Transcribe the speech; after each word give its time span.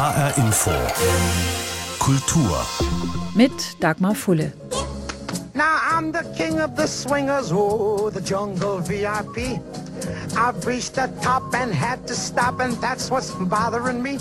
HR 0.00 0.32
Info. 0.40 0.72
Kultur. 1.98 2.64
Mit 3.34 3.76
Dagmar 3.80 4.14
Fulle. 4.14 4.50
Now 5.52 5.78
I'm 5.92 6.10
the 6.10 6.24
king 6.34 6.58
of 6.58 6.74
the 6.74 6.86
swingers, 6.86 7.52
oh, 7.52 8.08
the 8.08 8.22
jungle 8.22 8.78
VIP. 8.78 9.60
I've 10.38 10.66
reached 10.66 10.94
the 10.94 11.12
top 11.20 11.54
and 11.54 11.74
had 11.74 12.06
to 12.06 12.14
stop, 12.14 12.60
and 12.60 12.72
that's 12.80 13.10
what's 13.10 13.32
bothering 13.32 14.02
me. 14.02 14.18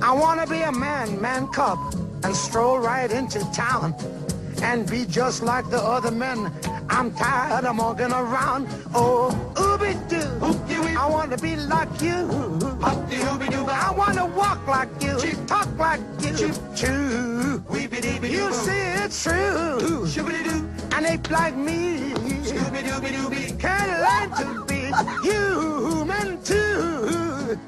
I 0.00 0.12
wanna 0.12 0.46
be 0.46 0.62
a 0.62 0.70
man, 0.70 1.20
man 1.20 1.48
cub, 1.48 1.78
and 2.22 2.36
stroll 2.36 2.78
right 2.78 3.10
into 3.10 3.40
town 3.52 3.92
and 4.62 4.88
be 4.88 5.04
just 5.04 5.42
like 5.42 5.68
the 5.68 5.82
other 5.82 6.12
men. 6.12 6.52
I'm 6.88 7.10
tired 7.10 7.64
of 7.64 7.76
walking 7.76 8.12
around. 8.12 8.68
Oh, 8.94 9.34
ooby 9.56 9.94
doo. 10.08 10.96
I 10.96 11.08
want 11.08 11.32
to 11.32 11.38
be 11.38 11.56
like 11.56 12.00
you. 12.00 12.65
I 12.86 13.92
want 13.96 14.14
to 14.16 14.26
walk 14.26 14.66
like 14.68 14.88
you, 15.02 15.18
talk 15.46 15.68
like 15.78 16.00
you. 16.22 16.52
Choo. 16.76 17.62
You 18.22 18.52
see 18.52 18.82
it's 19.02 19.24
true. 19.24 20.06
An 20.92 21.04
ape 21.04 21.30
like 21.30 21.56
me 21.56 22.12
Scooby 22.42 22.82
dooby 22.86 23.10
dooby. 23.16 23.58
can 23.58 23.88
learn 24.06 24.30
to 24.38 24.64
be 24.66 24.92
human 25.26 26.42
too. 26.42 27.58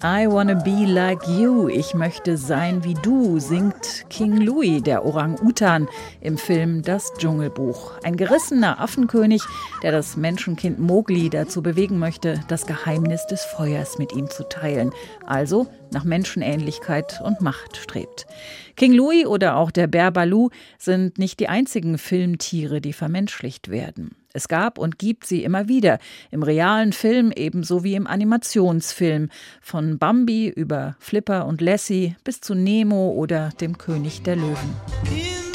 I 0.00 0.28
wanna 0.28 0.54
be 0.54 0.86
like 0.86 1.26
you. 1.26 1.68
Ich 1.68 1.92
möchte 1.92 2.36
sein 2.36 2.84
wie 2.84 2.94
du, 2.94 3.40
singt 3.40 4.04
King 4.08 4.36
Louis, 4.36 4.80
der 4.80 5.04
Orang-Utan, 5.04 5.88
im 6.20 6.38
Film 6.38 6.82
Das 6.82 7.12
Dschungelbuch. 7.18 7.94
Ein 8.04 8.16
gerissener 8.16 8.80
Affenkönig, 8.80 9.42
der 9.82 9.90
das 9.90 10.16
Menschenkind 10.16 10.78
Mowgli 10.78 11.30
dazu 11.30 11.62
bewegen 11.62 11.98
möchte, 11.98 12.40
das 12.46 12.66
Geheimnis 12.66 13.26
des 13.26 13.44
Feuers 13.44 13.98
mit 13.98 14.12
ihm 14.12 14.30
zu 14.30 14.48
teilen. 14.48 14.92
Also 15.26 15.66
nach 15.90 16.04
Menschenähnlichkeit 16.04 17.20
und 17.24 17.40
Macht 17.40 17.76
strebt. 17.76 18.28
King 18.76 18.92
Louis 18.92 19.26
oder 19.26 19.56
auch 19.56 19.72
der 19.72 19.88
Bär 19.88 20.12
Balu 20.12 20.50
sind 20.78 21.18
nicht 21.18 21.40
die 21.40 21.48
einzigen 21.48 21.98
Filmtiere, 21.98 22.80
die 22.80 22.92
vermenschlicht 22.92 23.68
werden. 23.68 24.14
Es 24.38 24.46
gab 24.46 24.78
und 24.78 25.00
gibt 25.00 25.26
sie 25.26 25.42
immer 25.42 25.66
wieder, 25.66 25.98
im 26.30 26.44
realen 26.44 26.92
Film 26.92 27.32
ebenso 27.34 27.82
wie 27.82 27.96
im 27.96 28.06
Animationsfilm, 28.06 29.30
von 29.60 29.98
Bambi 29.98 30.48
über 30.48 30.94
Flipper 31.00 31.44
und 31.44 31.60
Lassie 31.60 32.14
bis 32.22 32.40
zu 32.40 32.54
Nemo 32.54 33.10
oder 33.10 33.48
dem 33.60 33.78
König 33.78 34.22
der 34.22 34.36
Löwen. 34.36 35.47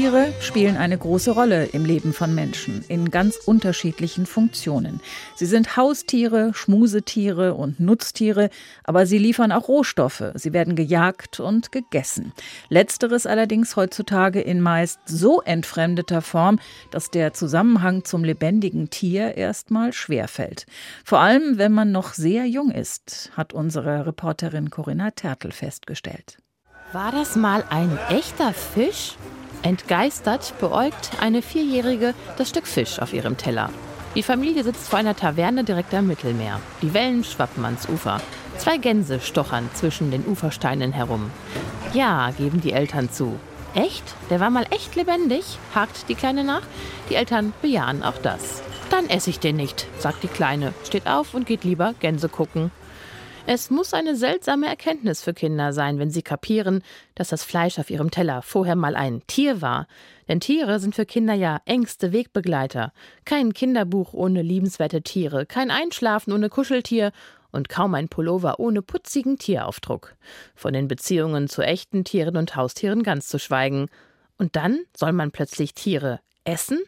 Tiere 0.00 0.32
spielen 0.40 0.78
eine 0.78 0.96
große 0.96 1.30
Rolle 1.30 1.66
im 1.66 1.84
Leben 1.84 2.14
von 2.14 2.34
Menschen 2.34 2.82
in 2.88 3.10
ganz 3.10 3.36
unterschiedlichen 3.36 4.24
Funktionen. 4.24 5.02
Sie 5.34 5.44
sind 5.44 5.76
Haustiere, 5.76 6.52
Schmusetiere 6.54 7.52
und 7.52 7.80
Nutztiere, 7.80 8.48
aber 8.82 9.04
sie 9.04 9.18
liefern 9.18 9.52
auch 9.52 9.68
Rohstoffe. 9.68 10.22
Sie 10.36 10.54
werden 10.54 10.74
gejagt 10.74 11.38
und 11.38 11.70
gegessen. 11.70 12.32
Letzteres 12.70 13.26
allerdings 13.26 13.76
heutzutage 13.76 14.40
in 14.40 14.62
meist 14.62 15.00
so 15.04 15.42
entfremdeter 15.42 16.22
Form, 16.22 16.60
dass 16.90 17.10
der 17.10 17.34
Zusammenhang 17.34 18.02
zum 18.06 18.24
lebendigen 18.24 18.88
Tier 18.88 19.36
erstmal 19.36 19.92
schwerfällt. 19.92 20.64
Vor 21.04 21.20
allem, 21.20 21.58
wenn 21.58 21.72
man 21.72 21.92
noch 21.92 22.14
sehr 22.14 22.46
jung 22.46 22.70
ist, 22.70 23.32
hat 23.36 23.52
unsere 23.52 24.06
Reporterin 24.06 24.70
Corinna 24.70 25.10
Tertel 25.10 25.52
festgestellt. 25.52 26.38
War 26.94 27.12
das 27.12 27.36
mal 27.36 27.64
ein 27.68 27.98
echter 28.08 28.54
Fisch? 28.54 29.14
Entgeistert 29.62 30.54
beäugt 30.58 31.10
eine 31.20 31.42
Vierjährige 31.42 32.14
das 32.38 32.48
Stück 32.48 32.66
Fisch 32.66 32.98
auf 32.98 33.12
ihrem 33.12 33.36
Teller. 33.36 33.70
Die 34.14 34.22
Familie 34.22 34.64
sitzt 34.64 34.88
vor 34.88 34.98
einer 34.98 35.14
Taverne 35.14 35.64
direkt 35.64 35.94
am 35.94 36.06
Mittelmeer. 36.06 36.60
Die 36.82 36.94
Wellen 36.94 37.22
schwappen 37.22 37.64
ans 37.64 37.88
Ufer. 37.88 38.20
Zwei 38.56 38.78
Gänse 38.78 39.20
stochern 39.20 39.68
zwischen 39.74 40.10
den 40.10 40.26
Ufersteinen 40.26 40.92
herum. 40.92 41.30
Ja, 41.92 42.30
geben 42.36 42.60
die 42.60 42.72
Eltern 42.72 43.10
zu. 43.10 43.38
Echt? 43.74 44.02
Der 44.30 44.40
war 44.40 44.50
mal 44.50 44.66
echt 44.70 44.96
lebendig? 44.96 45.58
hakt 45.74 46.08
die 46.08 46.14
Kleine 46.14 46.42
nach. 46.42 46.62
Die 47.08 47.14
Eltern 47.14 47.52
bejahen 47.62 48.02
auch 48.02 48.18
das. 48.18 48.62
Dann 48.90 49.08
esse 49.08 49.30
ich 49.30 49.38
den 49.38 49.56
nicht, 49.56 49.86
sagt 49.98 50.24
die 50.24 50.28
Kleine, 50.28 50.72
steht 50.84 51.06
auf 51.06 51.34
und 51.34 51.46
geht 51.46 51.62
lieber 51.62 51.94
Gänse 52.00 52.28
gucken. 52.28 52.72
Es 53.52 53.68
muss 53.68 53.94
eine 53.94 54.14
seltsame 54.14 54.68
Erkenntnis 54.68 55.22
für 55.22 55.34
Kinder 55.34 55.72
sein, 55.72 55.98
wenn 55.98 56.12
sie 56.12 56.22
kapieren, 56.22 56.84
dass 57.16 57.30
das 57.30 57.42
Fleisch 57.42 57.80
auf 57.80 57.90
ihrem 57.90 58.12
Teller 58.12 58.42
vorher 58.42 58.76
mal 58.76 58.94
ein 58.94 59.26
Tier 59.26 59.60
war. 59.60 59.88
Denn 60.28 60.38
Tiere 60.38 60.78
sind 60.78 60.94
für 60.94 61.04
Kinder 61.04 61.34
ja 61.34 61.60
engste 61.64 62.12
Wegbegleiter. 62.12 62.92
Kein 63.24 63.52
Kinderbuch 63.52 64.12
ohne 64.12 64.42
liebenswerte 64.42 65.02
Tiere, 65.02 65.46
kein 65.46 65.72
Einschlafen 65.72 66.32
ohne 66.32 66.48
Kuscheltier 66.48 67.10
und 67.50 67.68
kaum 67.68 67.96
ein 67.96 68.08
Pullover 68.08 68.60
ohne 68.60 68.82
putzigen 68.82 69.36
Tieraufdruck. 69.36 70.14
Von 70.54 70.72
den 70.72 70.86
Beziehungen 70.86 71.48
zu 71.48 71.62
echten 71.62 72.04
Tieren 72.04 72.36
und 72.36 72.54
Haustieren 72.54 73.02
ganz 73.02 73.26
zu 73.26 73.40
schweigen. 73.40 73.88
Und 74.38 74.54
dann 74.54 74.78
soll 74.96 75.10
man 75.10 75.32
plötzlich 75.32 75.74
Tiere 75.74 76.20
essen? 76.44 76.78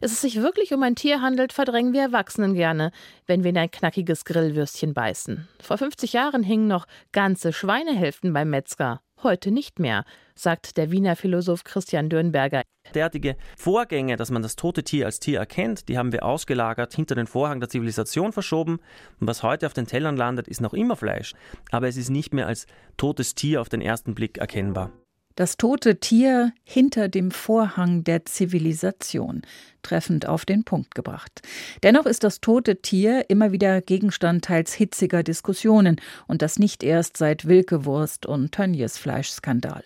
Dass 0.00 0.12
es 0.12 0.20
sich 0.20 0.42
wirklich 0.42 0.72
um 0.72 0.82
ein 0.82 0.96
Tier 0.96 1.20
handelt, 1.20 1.52
verdrängen 1.52 1.92
wir 1.92 2.02
Erwachsenen 2.02 2.54
gerne, 2.54 2.92
wenn 3.26 3.44
wir 3.44 3.50
in 3.50 3.58
ein 3.58 3.70
knackiges 3.70 4.24
Grillwürstchen 4.24 4.94
beißen. 4.94 5.48
Vor 5.60 5.78
50 5.78 6.12
Jahren 6.12 6.42
hingen 6.42 6.68
noch 6.68 6.86
ganze 7.12 7.52
Schweinehälften 7.52 8.32
beim 8.32 8.50
Metzger. 8.50 9.00
Heute 9.22 9.52
nicht 9.52 9.78
mehr, 9.78 10.04
sagt 10.34 10.76
der 10.76 10.90
Wiener 10.90 11.14
Philosoph 11.14 11.62
Christian 11.62 12.08
Dürnberger. 12.08 12.62
Derartige 12.94 13.36
Vorgänge, 13.56 14.16
dass 14.16 14.32
man 14.32 14.42
das 14.42 14.56
tote 14.56 14.82
Tier 14.82 15.06
als 15.06 15.20
Tier 15.20 15.38
erkennt, 15.38 15.88
die 15.88 15.96
haben 15.96 16.10
wir 16.10 16.24
ausgelagert, 16.24 16.92
hinter 16.92 17.14
den 17.14 17.28
Vorhang 17.28 17.60
der 17.60 17.68
Zivilisation 17.68 18.32
verschoben. 18.32 18.80
Und 19.20 19.28
was 19.28 19.44
heute 19.44 19.66
auf 19.66 19.74
den 19.74 19.86
Tellern 19.86 20.16
landet, 20.16 20.48
ist 20.48 20.60
noch 20.60 20.74
immer 20.74 20.96
Fleisch. 20.96 21.34
Aber 21.70 21.86
es 21.86 21.96
ist 21.96 22.10
nicht 22.10 22.34
mehr 22.34 22.48
als 22.48 22.66
totes 22.96 23.36
Tier 23.36 23.60
auf 23.60 23.68
den 23.68 23.80
ersten 23.80 24.14
Blick 24.14 24.38
erkennbar. 24.38 24.90
Das 25.34 25.56
tote 25.56 25.98
Tier 25.98 26.52
hinter 26.64 27.08
dem 27.08 27.30
Vorhang 27.30 28.04
der 28.04 28.26
Zivilisation, 28.26 29.42
treffend 29.82 30.26
auf 30.26 30.44
den 30.44 30.64
Punkt 30.64 30.94
gebracht. 30.94 31.40
Dennoch 31.82 32.04
ist 32.06 32.22
das 32.22 32.40
tote 32.40 32.82
Tier 32.82 33.30
immer 33.30 33.50
wieder 33.50 33.80
Gegenstand 33.80 34.44
teils 34.44 34.74
hitziger 34.74 35.22
Diskussionen 35.22 36.00
und 36.26 36.42
das 36.42 36.58
nicht 36.58 36.82
erst 36.82 37.16
seit 37.16 37.46
Wilkewurst 37.46 38.26
und 38.26 38.52
Tönnies 38.52 38.98
Fleischskandal. 38.98 39.84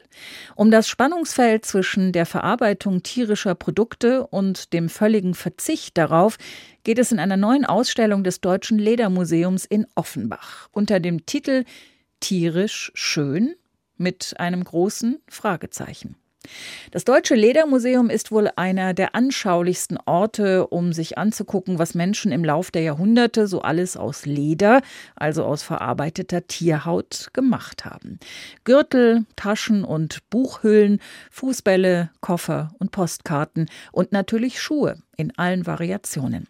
Um 0.57 0.71
das 0.71 0.89
Spannungsfeld 0.89 1.65
zwischen 1.65 2.13
der 2.13 2.27
Verarbeitung 2.27 3.03
tierischer 3.03 3.55
Produkte 3.55 4.27
und 4.27 4.73
dem 4.73 4.89
völligen 4.89 5.35
Verzicht 5.35 5.97
darauf 5.97 6.39
geht 6.83 6.99
es 6.99 7.13
in 7.13 7.21
einer 7.21 7.37
neuen 7.37 7.65
Ausstellung 7.65 8.25
des 8.25 8.41
Deutschen 8.41 8.79
Ledermuseums 8.79 9.65
in 9.65 9.87
Offenbach 9.95 10.69
unter 10.73 11.01
dem 11.01 11.25
Titel 11.27 11.65
Tierisch 12.21 12.91
schön 12.95 13.55
mit 13.97 14.35
einem 14.39 14.65
großen 14.65 15.19
Fragezeichen. 15.29 16.17
Das 16.91 17.05
Deutsche 17.05 17.35
Ledermuseum 17.35 18.11
ist 18.11 18.31
wohl 18.31 18.51
einer 18.57 18.95
der 18.95 19.15
anschaulichsten 19.15 19.99
Orte, 20.07 20.67
um 20.69 20.93
sich 20.93 21.19
anzugucken, 21.19 21.79
was 21.79 21.95
Menschen 21.95 22.33
im 22.33 22.45
Lauf 22.45 22.71
der 22.71 22.83
Jahrhunderte 22.83 23.47
so 23.47 23.63
alles 23.63 23.97
aus 23.97 24.27
Leder, 24.27 24.83
also 25.15 25.45
aus 25.45 25.63
verarbeiteter 25.63 26.47
Tierhaut, 26.47 27.31
gemacht 27.33 27.85
haben. 27.85 28.19
Gürtel, 28.65 29.27
Taschen 29.37 29.85
und 29.85 30.29
Buchhüllen, 30.31 31.01
Fußbälle, 31.31 32.11
Koffer 32.21 32.71
und 32.79 32.91
Postkarten 32.91 33.69
und 33.93 34.13
natürlich 34.13 34.61
Schuhe 34.61 34.99
in 35.17 35.37
allen 35.39 35.67
Variationen. 35.67 36.49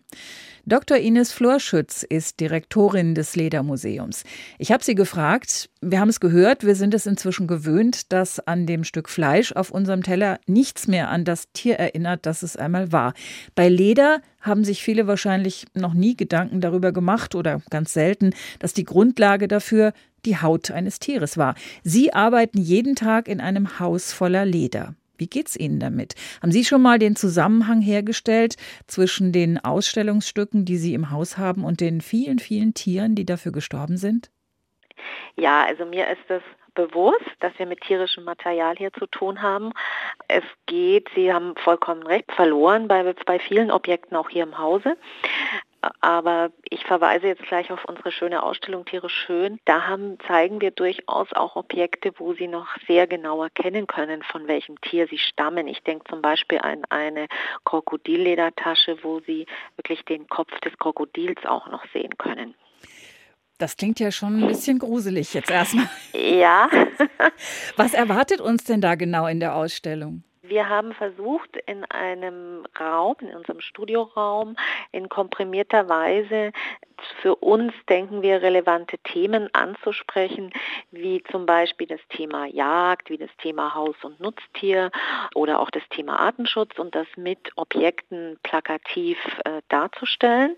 Dr. 0.68 0.96
Ines 0.96 1.32
Florschütz 1.32 2.02
ist 2.02 2.40
Direktorin 2.40 3.14
des 3.14 3.36
Ledermuseums. 3.36 4.24
Ich 4.58 4.72
habe 4.72 4.82
sie 4.82 4.96
gefragt, 4.96 5.70
wir 5.80 6.00
haben 6.00 6.08
es 6.08 6.18
gehört, 6.18 6.66
wir 6.66 6.74
sind 6.74 6.92
es 6.92 7.06
inzwischen 7.06 7.46
gewöhnt, 7.46 8.12
dass 8.12 8.40
an 8.40 8.66
dem 8.66 8.82
Stück 8.82 9.08
Fleisch 9.08 9.52
auf 9.52 9.70
unserem 9.70 10.02
Teller 10.02 10.40
nichts 10.48 10.88
mehr 10.88 11.08
an 11.08 11.24
das 11.24 11.52
Tier 11.52 11.76
erinnert, 11.76 12.26
das 12.26 12.42
es 12.42 12.56
einmal 12.56 12.90
war. 12.90 13.14
Bei 13.54 13.68
Leder 13.68 14.20
haben 14.40 14.64
sich 14.64 14.82
viele 14.82 15.06
wahrscheinlich 15.06 15.66
noch 15.74 15.94
nie 15.94 16.16
Gedanken 16.16 16.60
darüber 16.60 16.90
gemacht 16.90 17.36
oder 17.36 17.62
ganz 17.70 17.92
selten, 17.92 18.34
dass 18.58 18.72
die 18.72 18.84
Grundlage 18.84 19.46
dafür 19.46 19.92
die 20.24 20.38
Haut 20.42 20.72
eines 20.72 20.98
Tieres 20.98 21.38
war. 21.38 21.54
Sie 21.84 22.12
arbeiten 22.12 22.58
jeden 22.58 22.96
Tag 22.96 23.28
in 23.28 23.40
einem 23.40 23.78
Haus 23.78 24.12
voller 24.12 24.44
Leder. 24.44 24.96
Wie 25.18 25.26
geht's 25.26 25.56
Ihnen 25.56 25.80
damit? 25.80 26.14
Haben 26.42 26.52
Sie 26.52 26.64
schon 26.64 26.82
mal 26.82 26.98
den 26.98 27.16
Zusammenhang 27.16 27.80
hergestellt 27.80 28.56
zwischen 28.86 29.32
den 29.32 29.62
Ausstellungsstücken, 29.62 30.64
die 30.64 30.76
Sie 30.76 30.94
im 30.94 31.10
Haus 31.10 31.38
haben, 31.38 31.64
und 31.64 31.80
den 31.80 32.00
vielen, 32.00 32.38
vielen 32.38 32.74
Tieren, 32.74 33.14
die 33.14 33.24
dafür 33.26 33.52
gestorben 33.52 33.96
sind? 33.96 34.30
Ja, 35.36 35.64
also 35.64 35.84
mir 35.84 36.08
ist 36.08 36.22
das 36.28 36.42
bewusst, 36.74 37.24
dass 37.40 37.58
wir 37.58 37.66
mit 37.66 37.80
tierischem 37.80 38.24
Material 38.24 38.76
hier 38.76 38.92
zu 38.92 39.06
tun 39.06 39.42
haben. 39.42 39.72
Es 40.28 40.44
geht, 40.66 41.08
Sie 41.16 41.32
haben 41.32 41.54
vollkommen 41.56 42.04
recht, 42.04 42.30
verloren 42.32 42.86
bei, 42.86 43.02
bei 43.24 43.38
vielen 43.38 43.70
Objekten 43.70 44.16
auch 44.16 44.28
hier 44.28 44.44
im 44.44 44.58
Hause. 44.58 44.96
Aber 46.00 46.50
ich 46.68 46.84
verweise 46.84 47.26
jetzt 47.26 47.42
gleich 47.42 47.70
auf 47.70 47.84
unsere 47.84 48.12
schöne 48.12 48.42
Ausstellung 48.42 48.84
Tiere 48.84 49.08
schön. 49.08 49.58
Da 49.64 49.86
haben, 49.86 50.18
zeigen 50.26 50.60
wir 50.60 50.70
durchaus 50.70 51.32
auch 51.32 51.56
Objekte, 51.56 52.12
wo 52.18 52.34
Sie 52.34 52.48
noch 52.48 52.68
sehr 52.86 53.06
genau 53.06 53.42
erkennen 53.42 53.86
können, 53.86 54.22
von 54.22 54.46
welchem 54.48 54.80
Tier 54.80 55.06
sie 55.08 55.18
stammen. 55.18 55.68
Ich 55.68 55.82
denke 55.82 56.04
zum 56.08 56.22
Beispiel 56.22 56.58
an 56.58 56.82
eine 56.88 57.26
Krokodilledertasche, 57.64 59.02
wo 59.02 59.20
Sie 59.20 59.46
wirklich 59.76 60.04
den 60.04 60.26
Kopf 60.28 60.58
des 60.60 60.76
Krokodils 60.78 61.44
auch 61.44 61.68
noch 61.68 61.84
sehen 61.92 62.16
können. 62.18 62.54
Das 63.58 63.76
klingt 63.76 64.00
ja 64.00 64.12
schon 64.12 64.42
ein 64.42 64.46
bisschen 64.48 64.78
gruselig 64.78 65.32
jetzt 65.32 65.50
erstmal. 65.50 65.88
Ja. 66.12 66.68
Was 67.76 67.94
erwartet 67.94 68.40
uns 68.40 68.64
denn 68.64 68.82
da 68.82 68.96
genau 68.96 69.26
in 69.26 69.40
der 69.40 69.54
Ausstellung? 69.54 70.24
Wir 70.48 70.68
haben 70.68 70.92
versucht, 70.92 71.56
in 71.66 71.84
einem 71.84 72.66
Raum, 72.78 73.16
in 73.20 73.34
unserem 73.34 73.60
Studioraum, 73.60 74.56
in 74.92 75.08
komprimierter 75.08 75.88
Weise 75.88 76.52
für 77.20 77.36
uns, 77.36 77.72
denken 77.88 78.22
wir, 78.22 78.42
relevante 78.42 78.98
Themen 78.98 79.48
anzusprechen, 79.52 80.50
wie 80.90 81.22
zum 81.30 81.46
Beispiel 81.46 81.86
das 81.86 82.00
Thema 82.08 82.46
Jagd, 82.46 83.10
wie 83.10 83.18
das 83.18 83.30
Thema 83.38 83.74
Haus- 83.74 84.02
und 84.02 84.20
Nutztier 84.20 84.90
oder 85.34 85.60
auch 85.60 85.70
das 85.70 85.82
Thema 85.90 86.18
Artenschutz 86.18 86.78
und 86.78 86.94
das 86.94 87.06
mit 87.16 87.38
Objekten 87.56 88.38
plakativ 88.42 89.18
äh, 89.44 89.62
darzustellen. 89.68 90.56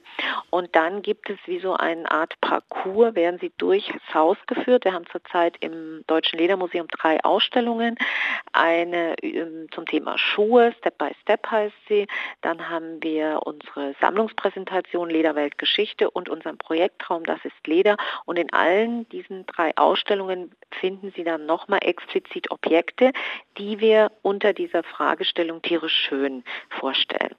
Und 0.50 0.75
dann 0.76 1.02
gibt 1.02 1.29
es 1.31 1.38
wie 1.46 1.58
so 1.58 1.75
eine 1.75 2.11
Art 2.11 2.40
Parcours, 2.40 3.14
werden 3.14 3.38
sie 3.40 3.52
durchs 3.58 3.93
Haus 4.14 4.37
geführt. 4.46 4.85
Wir 4.85 4.94
haben 4.94 5.06
zurzeit 5.11 5.56
im 5.61 6.05
Deutschen 6.06 6.38
Ledermuseum 6.38 6.88
drei 6.88 7.23
Ausstellungen. 7.25 7.96
Eine 8.52 9.14
ähm, 9.23 9.69
zum 9.78 9.86
Thema 9.86 10.19
Schuhe, 10.19 10.75
Step 10.78 10.98
by 10.98 11.10
Step 11.22 11.48
heißt 11.48 11.76
sie. 11.88 12.08
Dann 12.40 12.69
haben 12.69 13.00
wir 13.00 13.42
unsere 13.44 13.94
Sammlungspräsentation 14.00 15.08
Lederwelt 15.08 15.56
Geschichte 15.56 16.10
und 16.10 16.28
unseren 16.28 16.58
Projektraum 16.58 17.22
Das 17.22 17.38
ist 17.44 17.64
Leder. 17.64 17.96
Und 18.25 18.40
in 18.40 18.52
allen 18.52 19.08
diesen 19.10 19.46
drei 19.46 19.76
Ausstellungen 19.76 20.50
finden 20.80 21.12
Sie 21.14 21.22
dann 21.22 21.46
nochmal 21.46 21.78
explizit 21.82 22.50
Objekte, 22.50 23.12
die 23.56 23.78
wir 23.78 24.10
unter 24.22 24.52
dieser 24.52 24.82
Fragestellung 24.82 25.62
tierisch 25.62 25.94
schön 26.08 26.42
vorstellen. 26.70 27.36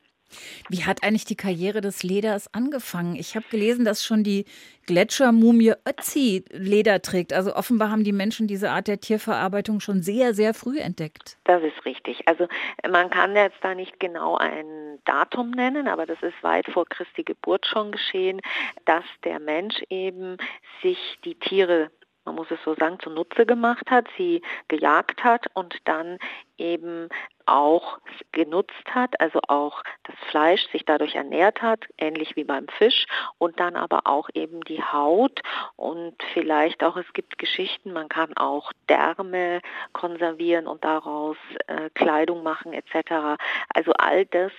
Wie 0.70 0.86
hat 0.86 1.04
eigentlich 1.04 1.26
die 1.26 1.36
Karriere 1.36 1.82
des 1.82 2.04
Leders 2.04 2.54
angefangen? 2.54 3.16
Ich 3.16 3.36
habe 3.36 3.46
gelesen, 3.50 3.86
dass 3.86 4.04
schon 4.04 4.24
die 4.24 4.46
Gletschermumie 4.86 5.74
Ötzi 5.88 6.44
Leder 6.50 7.02
trägt. 7.02 7.32
Also 7.32 7.56
offenbar 7.56 7.92
haben 7.92 8.04
die 8.04 8.12
Menschen 8.12 8.48
diese 8.48 8.72
Art 8.72 8.88
der 8.88 9.00
Tierverarbeitung 9.00 9.80
schon 9.80 10.02
sehr, 10.02 10.34
sehr 10.34 10.54
früh 10.54 10.80
entdeckt. 10.80 11.38
Das 11.44 11.62
ist 11.62 11.86
richtig. 11.86 12.28
Also 12.28 12.48
man 12.90 13.10
kann 13.10 13.36
jetzt 13.36 13.58
da 13.62 13.76
nicht 13.76 14.00
genau 14.00 14.36
ein 14.36 14.98
Datum 15.06 15.52
nennen, 15.52 15.88
aber 15.88 16.06
das 16.06 16.22
ist 16.24 16.42
weit 16.42 16.66
vor 16.68 16.86
Christi 16.86 17.24
Geburt 17.24 17.68
schon 17.68 17.92
geschehen, 17.92 18.42
dass 18.86 19.04
der 19.24 19.40
Mensch 19.40 19.76
eben 19.90 20.38
sich 20.82 20.98
die 21.24 21.36
Tiere 21.36 21.92
man 22.30 22.36
muss 22.36 22.52
es 22.52 22.60
so 22.64 22.76
sagen, 22.76 23.00
zunutze 23.00 23.48
gemacht 23.48 23.90
hat, 23.90 24.06
sie 24.16 24.44
gejagt 24.68 25.24
hat 25.24 25.48
und 25.56 25.76
dann 25.86 26.20
eben 26.58 27.10
auch 27.48 27.98
genutzt 28.32 28.86
hat, 28.94 29.20
also 29.20 29.40
auch 29.48 29.82
das 30.04 30.16
Fleisch 30.30 30.70
sich 30.72 30.86
dadurch 30.86 31.16
ernährt 31.16 31.64
hat, 31.64 31.86
ähnlich 31.98 32.36
wie 32.36 32.44
beim 32.44 32.68
Fisch 32.68 33.08
und 33.40 33.60
dann 33.60 33.76
aber 33.76 34.02
auch 34.04 34.30
eben 34.36 34.62
die 34.62 34.84
Haut 34.84 35.42
und 35.76 36.14
vielleicht 36.34 36.84
auch, 36.84 36.96
es 36.98 37.12
gibt 37.14 37.40
Geschichten, 37.40 37.92
man 37.92 38.08
kann 38.08 38.38
auch 38.38 38.72
Därme 38.88 39.62
konservieren 39.94 40.68
und 40.68 40.84
daraus 40.84 41.38
äh, 41.66 41.90
Kleidung 41.96 42.44
machen 42.44 42.74
etc. 42.74 43.42
Also 43.74 43.94
all 43.94 44.28
das 44.28 44.52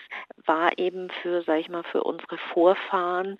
war 0.46 0.78
eben 0.78 1.10
für, 1.22 1.42
sag 1.42 1.60
ich 1.60 1.68
mal, 1.68 1.82
für 1.84 2.02
unsere 2.02 2.38
Vorfahren 2.52 3.38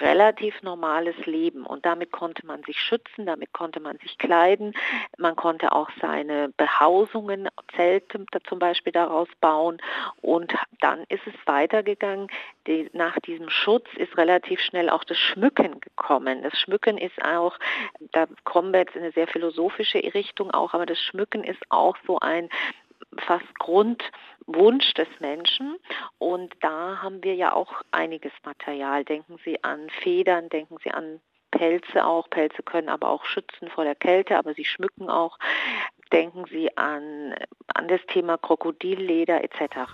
relativ 0.00 0.62
normales 0.62 1.16
Leben 1.26 1.66
und 1.66 1.84
damit 1.86 2.12
konnte 2.12 2.46
man 2.46 2.62
sich 2.64 2.78
schützen, 2.78 3.26
damit 3.26 3.52
konnte 3.52 3.80
man 3.80 3.98
sich 3.98 4.18
kleiden, 4.18 4.74
man 5.18 5.36
konnte 5.36 5.72
auch 5.72 5.90
seine 6.00 6.50
Behausungen, 6.56 7.48
Zelte 7.74 8.24
zum 8.48 8.58
Beispiel 8.58 8.92
daraus 8.92 9.28
bauen. 9.40 9.78
Und 10.20 10.54
dann 10.80 11.04
ist 11.08 11.26
es 11.26 11.34
weitergegangen. 11.46 12.28
Die, 12.66 12.88
nach 12.92 13.18
diesem 13.20 13.50
Schutz 13.50 13.86
ist 13.96 14.16
relativ 14.16 14.60
schnell 14.60 14.88
auch 14.90 15.04
das 15.04 15.18
Schmücken 15.18 15.80
gekommen. 15.80 16.42
Das 16.42 16.58
Schmücken 16.58 16.98
ist 16.98 17.22
auch, 17.22 17.58
da 18.12 18.26
kommen 18.44 18.72
wir 18.72 18.80
jetzt 18.80 18.96
in 18.96 19.02
eine 19.02 19.12
sehr 19.12 19.26
philosophische 19.26 19.98
Richtung 20.14 20.50
auch, 20.50 20.74
aber 20.74 20.86
das 20.86 21.00
Schmücken 21.00 21.44
ist 21.44 21.62
auch 21.68 21.96
so 22.06 22.18
ein 22.20 22.48
fast 23.18 23.58
Grundwunsch 24.46 24.94
des 24.94 25.08
Menschen. 25.20 25.76
Und 26.18 26.54
da 26.60 27.02
haben 27.02 27.22
wir 27.22 27.34
ja 27.34 27.52
auch 27.52 27.72
einiges 27.90 28.32
Material. 28.44 29.04
Denken 29.04 29.38
Sie 29.44 29.62
an 29.62 29.88
Federn, 30.02 30.48
denken 30.48 30.76
Sie 30.82 30.90
an 30.90 31.20
Pelze 31.50 32.04
auch. 32.04 32.28
Pelze 32.30 32.62
können 32.62 32.88
aber 32.88 33.08
auch 33.08 33.24
schützen 33.24 33.68
vor 33.68 33.84
der 33.84 33.94
Kälte, 33.94 34.36
aber 34.36 34.54
sie 34.54 34.64
schmücken 34.64 35.08
auch 35.08 35.38
denken 36.14 36.44
Sie 36.48 36.76
an, 36.76 37.34
an 37.74 37.88
das 37.88 38.00
Thema 38.06 38.38
Krokodilleder 38.38 39.42
etc. 39.42 39.90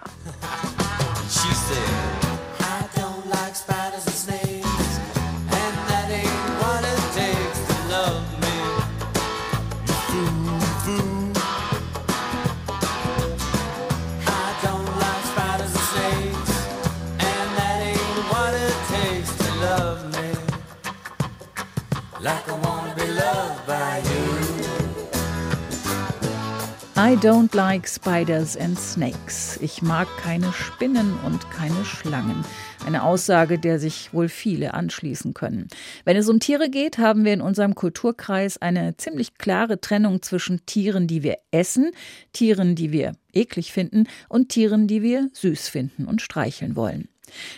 I 27.11 27.17
don't 27.17 27.53
like 27.57 27.89
spiders 27.89 28.57
and 28.57 28.79
snakes. 28.79 29.59
Ich 29.61 29.83
mag 29.83 30.07
keine 30.23 30.53
Spinnen 30.53 31.13
und 31.27 31.51
keine 31.51 31.85
Schlangen. 31.85 32.45
Eine 32.87 33.03
Aussage, 33.03 33.59
der 33.59 33.81
sich 33.81 34.15
wohl 34.15 34.29
viele 34.29 34.75
anschließen 34.75 35.35
können. 35.35 35.67
Wenn 36.05 36.17
es 36.17 36.29
um 36.29 36.39
Tiere 36.39 36.71
geht, 36.71 36.99
haben 36.99 37.25
wir 37.25 37.33
in 37.33 37.41
unserem 37.41 37.75
Kulturkreis 37.75 38.59
eine 38.59 38.97
ziemlich 38.97 39.35
klare 39.39 39.81
Trennung 39.81 40.23
zwischen 40.23 40.65
Tieren, 40.67 41.09
die 41.09 41.25
wir 41.25 41.39
essen, 41.51 41.91
Tieren, 42.33 42.77
die 42.77 42.93
wir 42.93 43.15
eklig 43.33 43.73
finden 43.73 44.05
und 44.29 44.51
Tieren, 44.51 44.87
die 44.87 45.03
wir 45.03 45.31
süß 45.33 45.69
finden 45.69 46.05
und 46.05 46.23
streicheln 46.23 46.77
wollen. 46.77 47.09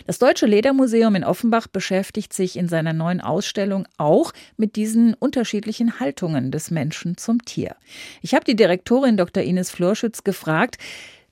Das 0.07 0.19
Deutsche 0.19 0.45
Ledermuseum 0.45 1.15
in 1.15 1.23
Offenbach 1.23 1.67
beschäftigt 1.67 2.33
sich 2.33 2.57
in 2.57 2.67
seiner 2.67 2.93
neuen 2.93 3.21
Ausstellung 3.21 3.87
auch 3.97 4.33
mit 4.57 4.75
diesen 4.75 5.13
unterschiedlichen 5.13 5.99
Haltungen 5.99 6.51
des 6.51 6.71
Menschen 6.71 7.17
zum 7.17 7.43
Tier. 7.45 7.75
Ich 8.21 8.33
habe 8.33 8.45
die 8.45 8.55
Direktorin 8.55 9.17
Dr. 9.17 9.43
Ines 9.43 9.71
Florschütz 9.71 10.23
gefragt, 10.23 10.77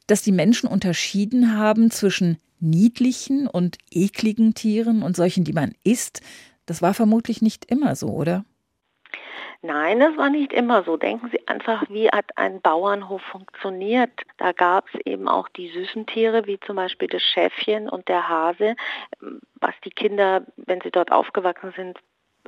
dass 0.08 0.22
die 0.22 0.32
Menschen 0.32 0.68
unterschieden 0.68 1.58
haben 1.58 1.92
zwischen 1.92 2.38
niedlichen 2.60 3.48
und 3.48 3.78
ekligen 3.92 4.54
Tieren 4.54 5.04
und 5.04 5.16
solchen, 5.16 5.44
die 5.44 5.54
man 5.54 5.74
isst. 5.84 6.22
Das 6.66 6.82
war 6.82 6.94
vermutlich 6.94 7.42
nicht 7.42 7.66
immer 7.66 7.96
so, 7.96 8.10
oder? 8.10 8.46
Nein, 9.62 10.00
das 10.00 10.18
war 10.18 10.30
nicht 10.30 10.54
immer 10.54 10.84
so. 10.84 10.98
Denken 10.98 11.30
Sie 11.30 11.48
einfach, 11.48 11.84
wie 11.90 12.10
hat 12.10 12.36
ein 12.36 12.62
Bauernhof 12.62 13.22
funktioniert. 13.22 14.12
Da 14.38 14.54
gab 14.54 14.88
es 14.94 15.00
eben 15.06 15.28
auch 15.28 15.48
die 15.50 15.70
süßen 15.70 16.08
Tiere, 16.08 16.48
wie 16.48 16.60
zum 16.60 16.78
Beispiel 16.78 17.08
das 17.08 17.22
Schäfchen 17.22 17.88
und 17.88 18.08
der 18.08 18.28
Hase, 18.28 18.76
was 19.60 19.76
die 19.86 19.92
Kinder, 19.92 20.46
wenn 20.58 20.82
sie 20.82 20.92
dort 20.92 21.12
aufgewachsen 21.12 21.74
sind, 21.76 22.00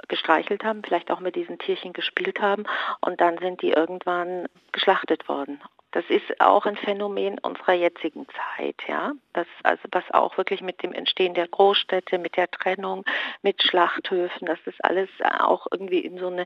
gestreichelt 0.08 0.64
haben, 0.64 0.82
vielleicht 0.84 1.12
auch 1.12 1.20
mit 1.20 1.36
diesen 1.36 1.60
Tierchen 1.60 1.94
gespielt 1.94 2.42
haben 2.42 2.64
und 3.02 3.22
dann 3.22 3.38
sind 3.38 3.62
die 3.62 3.70
irgendwann 3.70 4.48
geschlachtet 4.72 5.30
worden. 5.30 5.62
Das 5.94 6.04
ist 6.10 6.42
auch 6.42 6.66
ein 6.66 6.76
Phänomen 6.76 7.38
unserer 7.38 7.74
jetzigen 7.74 8.26
Zeit, 8.28 8.76
ja. 8.88 9.14
Das 9.34 9.46
also 9.62 9.84
was 9.92 10.04
auch 10.10 10.38
wirklich 10.38 10.62
mit 10.62 10.82
dem 10.82 10.92
Entstehen 10.92 11.36
der 11.36 11.48
Großstädte, 11.48 12.18
mit 12.18 12.36
der 12.36 12.50
Trennung, 12.50 13.06
mit 13.44 13.62
Schlachthöfen, 13.62 14.48
dass 14.48 14.58
das 14.66 14.74
alles 14.80 15.10
auch 15.40 15.68
irgendwie 15.72 16.00
in 16.00 16.18
so 16.18 16.28
eine 16.28 16.46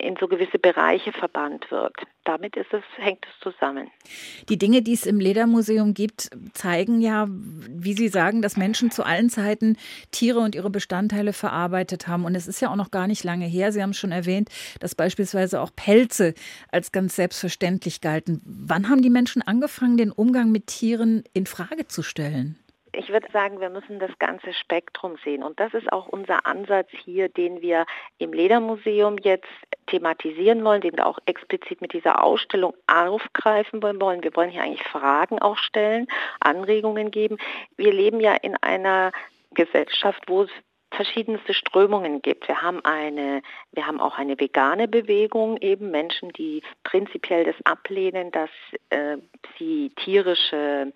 in 0.00 0.16
so 0.16 0.26
gewisse 0.26 0.58
Bereiche 0.58 1.12
verbannt 1.12 1.70
wird. 1.70 1.96
Damit 2.28 2.56
ist 2.56 2.74
es, 2.74 2.82
hängt 2.98 3.24
es 3.24 3.40
zusammen. 3.42 3.90
Die 4.50 4.58
Dinge, 4.58 4.82
die 4.82 4.92
es 4.92 5.06
im 5.06 5.18
Ledermuseum 5.18 5.94
gibt, 5.94 6.28
zeigen 6.52 7.00
ja, 7.00 7.26
wie 7.26 7.94
Sie 7.94 8.08
sagen, 8.08 8.42
dass 8.42 8.58
Menschen 8.58 8.90
zu 8.90 9.02
allen 9.02 9.30
Zeiten 9.30 9.78
Tiere 10.10 10.40
und 10.40 10.54
ihre 10.54 10.68
Bestandteile 10.68 11.32
verarbeitet 11.32 12.06
haben. 12.06 12.26
Und 12.26 12.34
es 12.34 12.46
ist 12.46 12.60
ja 12.60 12.70
auch 12.70 12.76
noch 12.76 12.90
gar 12.90 13.06
nicht 13.06 13.24
lange 13.24 13.46
her. 13.46 13.72
Sie 13.72 13.82
haben 13.82 13.94
schon 13.94 14.12
erwähnt, 14.12 14.50
dass 14.78 14.94
beispielsweise 14.94 15.62
auch 15.62 15.70
Pelze 15.74 16.34
als 16.70 16.92
ganz 16.92 17.16
selbstverständlich 17.16 18.02
galten. 18.02 18.42
Wann 18.44 18.90
haben 18.90 19.00
die 19.00 19.08
Menschen 19.08 19.40
angefangen, 19.40 19.96
den 19.96 20.12
Umgang 20.12 20.52
mit 20.52 20.66
Tieren 20.66 21.24
in 21.32 21.46
Frage 21.46 21.88
zu 21.88 22.02
stellen? 22.02 22.58
Ich 22.92 23.10
würde 23.10 23.28
sagen, 23.32 23.60
wir 23.60 23.70
müssen 23.70 23.98
das 23.98 24.10
ganze 24.18 24.52
Spektrum 24.52 25.16
sehen. 25.24 25.42
Und 25.42 25.60
das 25.60 25.74
ist 25.74 25.92
auch 25.92 26.06
unser 26.08 26.46
Ansatz 26.46 26.88
hier, 26.90 27.28
den 27.28 27.60
wir 27.60 27.86
im 28.18 28.32
Ledermuseum 28.32 29.18
jetzt 29.18 29.48
thematisieren 29.86 30.64
wollen, 30.64 30.80
den 30.80 30.96
wir 30.96 31.06
auch 31.06 31.18
explizit 31.26 31.80
mit 31.80 31.92
dieser 31.92 32.22
Ausstellung 32.22 32.74
aufgreifen 32.86 33.82
wollen. 33.82 34.22
Wir 34.22 34.34
wollen 34.36 34.50
hier 34.50 34.62
eigentlich 34.62 34.86
Fragen 34.86 35.38
auch 35.38 35.56
stellen, 35.56 36.06
Anregungen 36.40 37.10
geben. 37.10 37.38
Wir 37.76 37.92
leben 37.92 38.20
ja 38.20 38.34
in 38.34 38.56
einer 38.56 39.12
Gesellschaft, 39.52 40.22
wo 40.26 40.42
es 40.42 40.50
verschiedenste 40.98 41.54
Strömungen 41.54 42.22
gibt. 42.22 42.48
Wir 42.48 42.60
haben 42.60 42.84
eine, 42.84 43.40
wir 43.70 43.86
haben 43.86 44.00
auch 44.00 44.18
eine 44.18 44.38
vegane 44.40 44.88
Bewegung, 44.88 45.56
eben 45.58 45.92
Menschen, 45.92 46.30
die 46.32 46.60
prinzipiell 46.82 47.44
das 47.44 47.54
ablehnen, 47.64 48.32
dass 48.32 48.50
äh, 48.90 49.16
sie 49.56 49.90
tierisches 49.94 50.92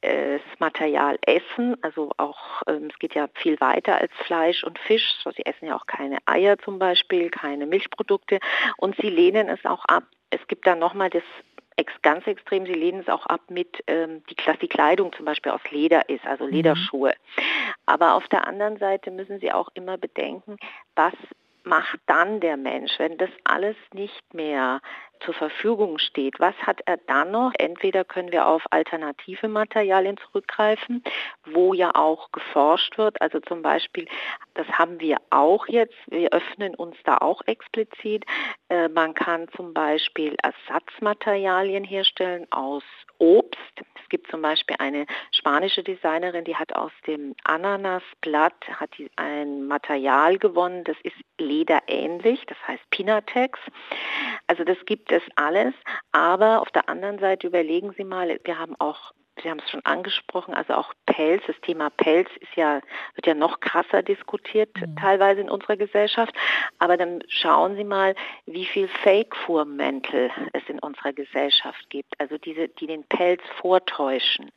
äh, 0.00 0.38
Material 0.58 1.18
essen. 1.26 1.76
Also 1.82 2.12
auch, 2.16 2.62
ähm, 2.66 2.88
es 2.90 2.98
geht 2.98 3.14
ja 3.14 3.28
viel 3.34 3.60
weiter 3.60 4.00
als 4.00 4.12
Fleisch 4.24 4.64
und 4.64 4.78
Fisch. 4.78 5.12
So, 5.22 5.30
sie 5.32 5.44
essen 5.44 5.66
ja 5.66 5.76
auch 5.76 5.86
keine 5.86 6.16
Eier 6.24 6.56
zum 6.56 6.78
Beispiel, 6.78 7.28
keine 7.28 7.66
Milchprodukte 7.66 8.40
und 8.78 8.96
sie 8.96 9.10
lehnen 9.10 9.50
es 9.50 9.62
auch 9.66 9.84
ab. 9.84 10.04
Es 10.30 10.40
gibt 10.48 10.66
dann 10.66 10.78
nochmal 10.78 11.10
das 11.10 11.24
ex 11.76 11.92
ganz 12.02 12.26
extrem, 12.26 12.66
sie 12.66 12.74
lehnen 12.74 13.00
es 13.00 13.08
auch 13.08 13.26
ab 13.26 13.42
mit, 13.48 13.82
ähm, 13.86 14.22
die, 14.30 14.36
dass 14.44 14.58
die 14.58 14.68
Kleidung 14.68 15.12
zum 15.12 15.24
Beispiel 15.26 15.52
aus 15.52 15.60
Leder 15.70 16.08
ist, 16.08 16.26
also 16.26 16.44
mhm. 16.44 16.52
Lederschuhe. 16.52 17.10
Mhm. 17.10 17.42
Aber 17.86 18.14
auf 18.14 18.26
der 18.28 18.46
anderen 18.46 18.78
Seite 18.78 19.10
müssen 19.10 19.40
sie 19.40 19.52
auch 19.52 19.68
immer 19.74 19.98
bedenken, 19.98 20.56
was 20.94 21.14
macht 21.64 21.98
dann 22.06 22.40
der 22.40 22.56
Mensch, 22.56 22.92
wenn 22.98 23.18
das 23.18 23.30
alles 23.44 23.76
nicht 23.92 24.34
mehr 24.34 24.80
zur 25.20 25.34
Verfügung 25.34 25.98
steht? 25.98 26.38
Was 26.38 26.54
hat 26.56 26.80
er 26.86 26.96
dann 27.06 27.30
noch? 27.30 27.52
Entweder 27.58 28.04
können 28.04 28.32
wir 28.32 28.46
auf 28.46 28.62
alternative 28.70 29.48
Materialien 29.48 30.16
zurückgreifen, 30.18 31.02
wo 31.46 31.74
ja 31.74 31.94
auch 31.94 32.30
geforscht 32.32 32.98
wird. 32.98 33.20
Also 33.20 33.40
zum 33.40 33.62
Beispiel, 33.62 34.06
das 34.54 34.66
haben 34.68 35.00
wir 35.00 35.18
auch 35.30 35.66
jetzt, 35.68 35.96
wir 36.06 36.32
öffnen 36.32 36.74
uns 36.74 36.96
da 37.04 37.18
auch 37.18 37.42
explizit. 37.46 38.24
Äh, 38.68 38.88
man 38.88 39.14
kann 39.14 39.48
zum 39.56 39.72
Beispiel 39.72 40.36
Ersatzmaterialien 40.42 41.84
herstellen 41.84 42.46
aus 42.50 42.84
Obst. 43.18 43.58
Es 44.02 44.08
gibt 44.08 44.30
zum 44.30 44.42
Beispiel 44.42 44.76
eine 44.78 45.06
spanische 45.32 45.82
Designerin, 45.82 46.44
die 46.44 46.56
hat 46.56 46.74
aus 46.74 46.92
dem 47.06 47.34
Ananasblatt 47.44 48.54
hat 48.78 48.90
die 48.98 49.10
ein 49.16 49.66
Material 49.66 50.38
gewonnen, 50.38 50.84
das 50.84 50.96
ist 51.02 51.16
lederähnlich, 51.38 52.44
das 52.46 52.58
heißt 52.66 52.88
Pinatex. 52.90 53.58
Also 54.46 54.64
das 54.64 54.78
gibt 54.86 55.05
es 55.12 55.22
alles, 55.34 55.74
aber 56.12 56.60
auf 56.60 56.70
der 56.70 56.88
anderen 56.88 57.18
Seite 57.18 57.46
überlegen 57.46 57.92
Sie 57.96 58.04
mal, 58.04 58.38
wir 58.44 58.58
haben 58.58 58.74
auch 58.78 59.12
Sie 59.42 59.50
haben 59.50 59.58
es 59.58 59.70
schon 59.70 59.84
angesprochen, 59.84 60.54
also 60.54 60.72
auch 60.74 60.94
Pelz, 61.04 61.42
das 61.46 61.60
Thema 61.60 61.90
Pelz 61.90 62.28
ist 62.40 62.54
ja, 62.56 62.80
wird 63.14 63.26
ja 63.26 63.34
noch 63.34 63.60
krasser 63.60 64.02
diskutiert 64.02 64.70
mhm. 64.80 64.96
teilweise 64.96 65.42
in 65.42 65.50
unserer 65.50 65.76
Gesellschaft. 65.76 66.34
Aber 66.78 66.96
dann 66.96 67.22
schauen 67.28 67.76
Sie 67.76 67.84
mal, 67.84 68.14
wie 68.46 68.64
viel 68.64 68.88
Fake-Fuhrmäntel 68.88 70.30
es 70.54 70.62
in 70.68 70.78
unserer 70.78 71.12
Gesellschaft 71.12 71.90
gibt, 71.90 72.18
also 72.18 72.38
diese, 72.38 72.68
die 72.68 72.86
den 72.86 73.04
Pelz 73.04 73.42
vortäuschen. 73.60 74.50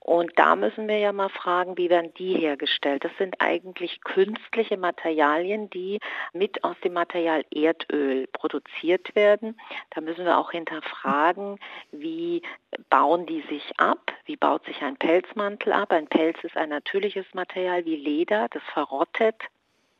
Und 0.00 0.32
da 0.36 0.56
müssen 0.56 0.88
wir 0.88 0.98
ja 0.98 1.12
mal 1.12 1.28
fragen, 1.28 1.76
wie 1.76 1.90
werden 1.90 2.12
die 2.14 2.34
hergestellt? 2.34 3.04
Das 3.04 3.12
sind 3.18 3.36
eigentlich 3.38 4.00
künstliche 4.00 4.78
Materialien, 4.78 5.68
die 5.68 5.98
mit 6.32 6.64
aus 6.64 6.76
dem 6.82 6.94
Material 6.94 7.44
Erdöl 7.50 8.26
produziert 8.32 9.14
werden. 9.14 9.60
Da 9.90 10.00
müssen 10.00 10.24
wir 10.24 10.38
auch 10.38 10.52
hinterfragen, 10.52 11.58
wie 11.92 12.42
bauen 12.88 13.26
die 13.26 13.42
sich 13.42 13.78
ab? 13.78 14.10
Wie 14.24 14.36
baut 14.36 14.64
sich 14.64 14.80
ein 14.82 14.96
Pelzmantel 14.96 15.72
ab? 15.74 15.92
Ein 15.92 16.06
Pelz 16.06 16.42
ist 16.42 16.56
ein 16.56 16.70
natürliches 16.70 17.26
Material 17.34 17.84
wie 17.84 17.96
Leder, 17.96 18.48
das 18.48 18.62
verrottet 18.72 19.36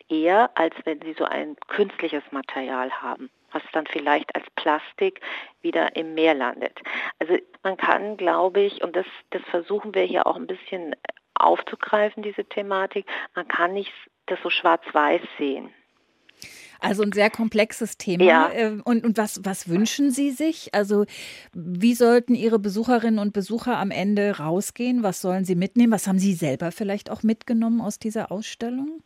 eher, 0.08 0.50
als 0.54 0.74
wenn 0.84 1.00
sie 1.02 1.14
so 1.16 1.24
ein 1.24 1.56
künstliches 1.68 2.24
Material 2.32 2.90
haben 2.90 3.30
was 3.52 3.62
dann 3.72 3.86
vielleicht 3.86 4.34
als 4.34 4.44
Plastik 4.56 5.20
wieder 5.62 5.96
im 5.96 6.14
Meer 6.14 6.34
landet. 6.34 6.78
Also 7.18 7.36
man 7.62 7.76
kann, 7.76 8.16
glaube 8.16 8.60
ich, 8.60 8.82
und 8.82 8.96
das, 8.96 9.06
das 9.30 9.42
versuchen 9.50 9.94
wir 9.94 10.02
hier 10.02 10.26
auch 10.26 10.36
ein 10.36 10.46
bisschen 10.46 10.94
aufzugreifen, 11.34 12.22
diese 12.22 12.44
Thematik, 12.44 13.06
man 13.34 13.48
kann 13.48 13.72
nicht 13.72 13.92
das 14.26 14.38
so 14.42 14.50
schwarz-weiß 14.50 15.22
sehen. 15.38 15.70
Also 16.80 17.02
ein 17.02 17.12
sehr 17.12 17.30
komplexes 17.30 17.98
Thema. 17.98 18.24
Ja. 18.24 18.50
Ähm, 18.52 18.82
und, 18.84 19.04
und 19.04 19.18
was, 19.18 19.40
was 19.44 19.68
wünschen 19.68 20.10
Sie 20.10 20.30
sich? 20.30 20.74
Also 20.74 21.04
wie 21.52 21.94
sollten 21.94 22.34
Ihre 22.34 22.58
Besucherinnen 22.58 23.18
und 23.18 23.34
Besucher 23.34 23.76
am 23.76 23.90
Ende 23.90 24.38
rausgehen? 24.38 25.02
Was 25.02 25.20
sollen 25.20 25.44
sie 25.44 25.56
mitnehmen? 25.56 25.92
Was 25.92 26.06
haben 26.06 26.18
Sie 26.18 26.32
selber 26.32 26.72
vielleicht 26.72 27.10
auch 27.10 27.22
mitgenommen 27.22 27.82
aus 27.82 27.98
dieser 27.98 28.32
Ausstellung? 28.32 29.02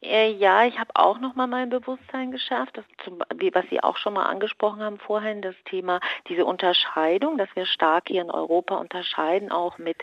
Äh, 0.00 0.30
ja, 0.30 0.64
ich 0.64 0.78
habe 0.78 0.90
auch 0.94 1.18
noch 1.18 1.34
mal 1.34 1.48
mein 1.48 1.70
Bewusstsein 1.70 2.30
geschafft, 2.30 2.76
das 2.76 2.84
zum, 3.04 3.18
was 3.18 3.64
Sie 3.68 3.82
auch 3.82 3.96
schon 3.96 4.14
mal 4.14 4.26
angesprochen 4.26 4.80
haben 4.80 4.98
vorhin, 4.98 5.42
das 5.42 5.56
Thema 5.64 5.98
diese 6.28 6.44
Unterscheidung, 6.44 7.36
dass 7.36 7.48
wir 7.56 7.66
stark 7.66 8.04
hier 8.06 8.22
in 8.22 8.30
Europa 8.30 8.76
unterscheiden, 8.76 9.50
auch 9.50 9.76
mit 9.78 9.96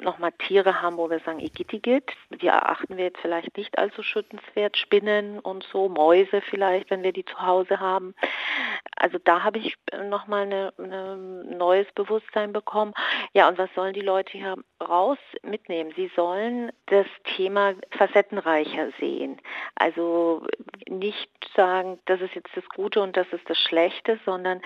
noch 0.00 0.18
mal 0.18 0.32
Tiere 0.32 0.82
haben, 0.82 0.96
wo 0.96 1.08
wir 1.08 1.20
sagen 1.20 1.38
Igitigit, 1.38 2.10
die 2.30 2.48
erachten 2.48 2.96
wir 2.96 3.04
jetzt 3.04 3.20
vielleicht 3.20 3.56
nicht 3.56 3.78
allzu 3.78 4.02
schützenswert, 4.02 4.76
Spinnen 4.76 5.38
und 5.38 5.62
so, 5.70 5.88
Mäuse 5.88 6.40
vielleicht, 6.40 6.90
wenn 6.90 7.04
wir 7.04 7.12
die 7.12 7.24
zu 7.24 7.40
Hause 7.40 7.78
haben. 7.78 8.16
Also 8.96 9.18
da 9.22 9.44
habe 9.44 9.58
ich 9.58 9.76
noch 10.08 10.26
mal 10.26 10.42
ein 10.42 10.48
ne, 10.48 10.72
ne 10.78 11.16
neues 11.56 11.86
Bewusstsein 11.94 12.52
bekommen. 12.52 12.92
Ja, 13.34 13.48
und 13.48 13.56
was 13.56 13.72
sollen 13.76 13.94
die 13.94 14.00
Leute 14.00 14.32
hier 14.32 14.56
raus 14.82 15.18
mitnehmen? 15.42 15.92
Sie 15.94 16.10
sollen 16.16 16.72
das 16.86 17.06
Thema 17.36 17.74
facettenreicher 17.92 18.88
sehen 18.98 19.27
sehen. 19.28 19.40
Also 19.74 20.46
nicht 20.88 21.30
sagen, 21.56 21.98
das 22.06 22.20
ist 22.20 22.34
jetzt 22.34 22.50
das 22.54 22.64
Gute 22.74 23.00
und 23.00 23.16
das 23.16 23.26
ist 23.32 23.48
das 23.48 23.58
Schlechte, 23.58 24.18
sondern 24.24 24.60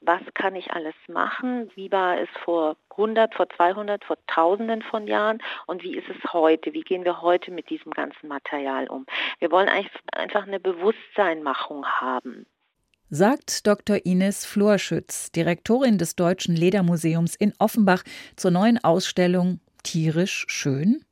was 0.00 0.20
kann 0.34 0.54
ich 0.54 0.72
alles 0.72 0.94
machen? 1.08 1.70
Wie 1.74 1.90
war 1.90 2.20
es 2.20 2.28
vor 2.44 2.76
100, 2.90 3.34
vor 3.34 3.48
200, 3.48 4.04
vor 4.04 4.18
Tausenden 4.26 4.82
von 4.82 5.06
Jahren 5.06 5.42
und 5.66 5.82
wie 5.82 5.96
ist 5.96 6.08
es 6.08 6.32
heute? 6.32 6.74
Wie 6.74 6.82
gehen 6.82 7.04
wir 7.04 7.22
heute 7.22 7.50
mit 7.50 7.70
diesem 7.70 7.92
ganzen 7.92 8.28
Material 8.28 8.86
um? 8.88 9.06
Wir 9.38 9.50
wollen 9.50 9.68
einfach 9.68 10.46
eine 10.46 10.60
Bewusstseinmachung 10.60 11.86
haben. 11.86 12.46
Sagt 13.10 13.66
Dr. 13.66 14.04
Ines 14.04 14.44
Florschütz, 14.44 15.30
Direktorin 15.30 15.98
des 15.98 16.16
Deutschen 16.16 16.56
Ledermuseums 16.56 17.36
in 17.36 17.52
Offenbach 17.58 18.02
zur 18.34 18.50
neuen 18.50 18.82
Ausstellung 18.82 19.60
Tierisch 19.84 20.44
schön? 20.48 21.04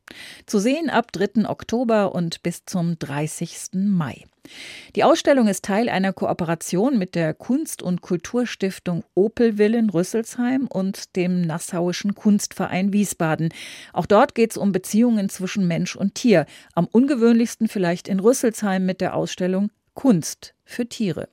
Zu 0.46 0.58
sehen 0.58 0.90
ab 0.90 1.12
3. 1.12 1.48
Oktober 1.48 2.14
und 2.14 2.42
bis 2.42 2.64
zum 2.66 2.98
30. 2.98 3.70
Mai. 3.74 4.24
Die 4.96 5.04
Ausstellung 5.04 5.46
ist 5.46 5.64
Teil 5.64 5.88
einer 5.88 6.12
Kooperation 6.12 6.98
mit 6.98 7.14
der 7.14 7.32
Kunst- 7.32 7.82
und 7.82 8.00
Kulturstiftung 8.02 9.04
Opelwillen 9.14 9.88
Rüsselsheim 9.88 10.66
und 10.66 11.14
dem 11.14 11.42
Nassauischen 11.42 12.14
Kunstverein 12.14 12.92
Wiesbaden. 12.92 13.50
Auch 13.92 14.06
dort 14.06 14.34
geht 14.34 14.50
es 14.50 14.56
um 14.56 14.72
Beziehungen 14.72 15.28
zwischen 15.28 15.68
Mensch 15.68 15.94
und 15.94 16.16
Tier. 16.16 16.46
Am 16.74 16.86
ungewöhnlichsten 16.86 17.68
vielleicht 17.68 18.08
in 18.08 18.18
Rüsselsheim 18.18 18.84
mit 18.84 19.00
der 19.00 19.14
Ausstellung 19.14 19.70
Kunst 19.94 20.54
für 20.64 20.88
Tiere. 20.88 21.28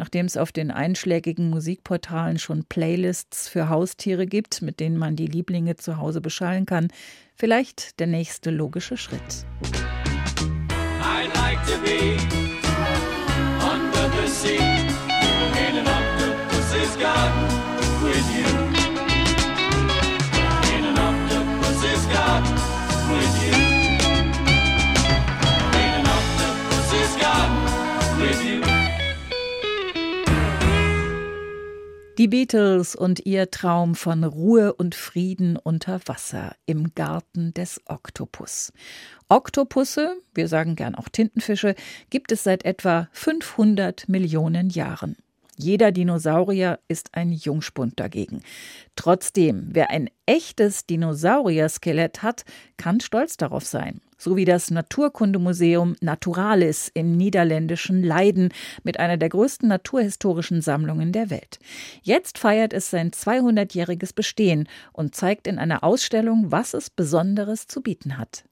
Nachdem 0.00 0.24
es 0.24 0.38
auf 0.38 0.50
den 0.50 0.70
einschlägigen 0.70 1.50
Musikportalen 1.50 2.38
schon 2.38 2.64
Playlists 2.64 3.48
für 3.48 3.68
Haustiere 3.68 4.24
gibt, 4.24 4.62
mit 4.62 4.80
denen 4.80 4.96
man 4.96 5.14
die 5.14 5.26
Lieblinge 5.26 5.76
zu 5.76 5.98
Hause 5.98 6.22
beschallen 6.22 6.64
kann, 6.64 6.88
vielleicht 7.36 8.00
der 8.00 8.06
nächste 8.06 8.50
logische 8.50 8.96
Schritt. 8.96 9.20
I'd 11.02 11.28
like 11.34 11.62
to 11.66 11.78
be 11.84 12.16
under 13.62 14.10
the 14.16 14.26
sea 14.26 14.90
Die 32.20 32.28
Beatles 32.28 32.94
und 32.94 33.24
ihr 33.24 33.50
Traum 33.50 33.94
von 33.94 34.24
Ruhe 34.24 34.74
und 34.74 34.94
Frieden 34.94 35.56
unter 35.56 36.02
Wasser 36.04 36.54
im 36.66 36.94
Garten 36.94 37.54
des 37.54 37.80
Oktopus. 37.86 38.74
Oktopusse, 39.30 40.16
wir 40.34 40.46
sagen 40.46 40.76
gern 40.76 40.94
auch 40.94 41.08
Tintenfische, 41.08 41.74
gibt 42.10 42.30
es 42.30 42.44
seit 42.44 42.66
etwa 42.66 43.08
500 43.12 44.06
Millionen 44.10 44.68
Jahren. 44.68 45.16
Jeder 45.62 45.92
Dinosaurier 45.92 46.78
ist 46.88 47.10
ein 47.12 47.32
Jungspund 47.32 48.00
dagegen. 48.00 48.42
Trotzdem, 48.96 49.68
wer 49.72 49.90
ein 49.90 50.08
echtes 50.26 50.86
Dinosaurier-Skelett 50.86 52.22
hat, 52.22 52.44
kann 52.76 53.00
stolz 53.00 53.36
darauf 53.36 53.64
sein. 53.66 54.00
So 54.16 54.36
wie 54.36 54.44
das 54.44 54.70
Naturkundemuseum 54.70 55.96
Naturalis 56.00 56.90
im 56.92 57.12
niederländischen 57.16 58.02
Leiden 58.02 58.52
mit 58.84 59.00
einer 59.00 59.16
der 59.16 59.30
größten 59.30 59.68
naturhistorischen 59.68 60.60
Sammlungen 60.60 61.12
der 61.12 61.30
Welt. 61.30 61.58
Jetzt 62.02 62.38
feiert 62.38 62.72
es 62.72 62.90
sein 62.90 63.10
200-jähriges 63.10 64.14
Bestehen 64.14 64.68
und 64.92 65.14
zeigt 65.14 65.46
in 65.46 65.58
einer 65.58 65.84
Ausstellung, 65.84 66.52
was 66.52 66.74
es 66.74 66.90
Besonderes 66.90 67.66
zu 67.66 67.80
bieten 67.80 68.18
hat. 68.18 68.44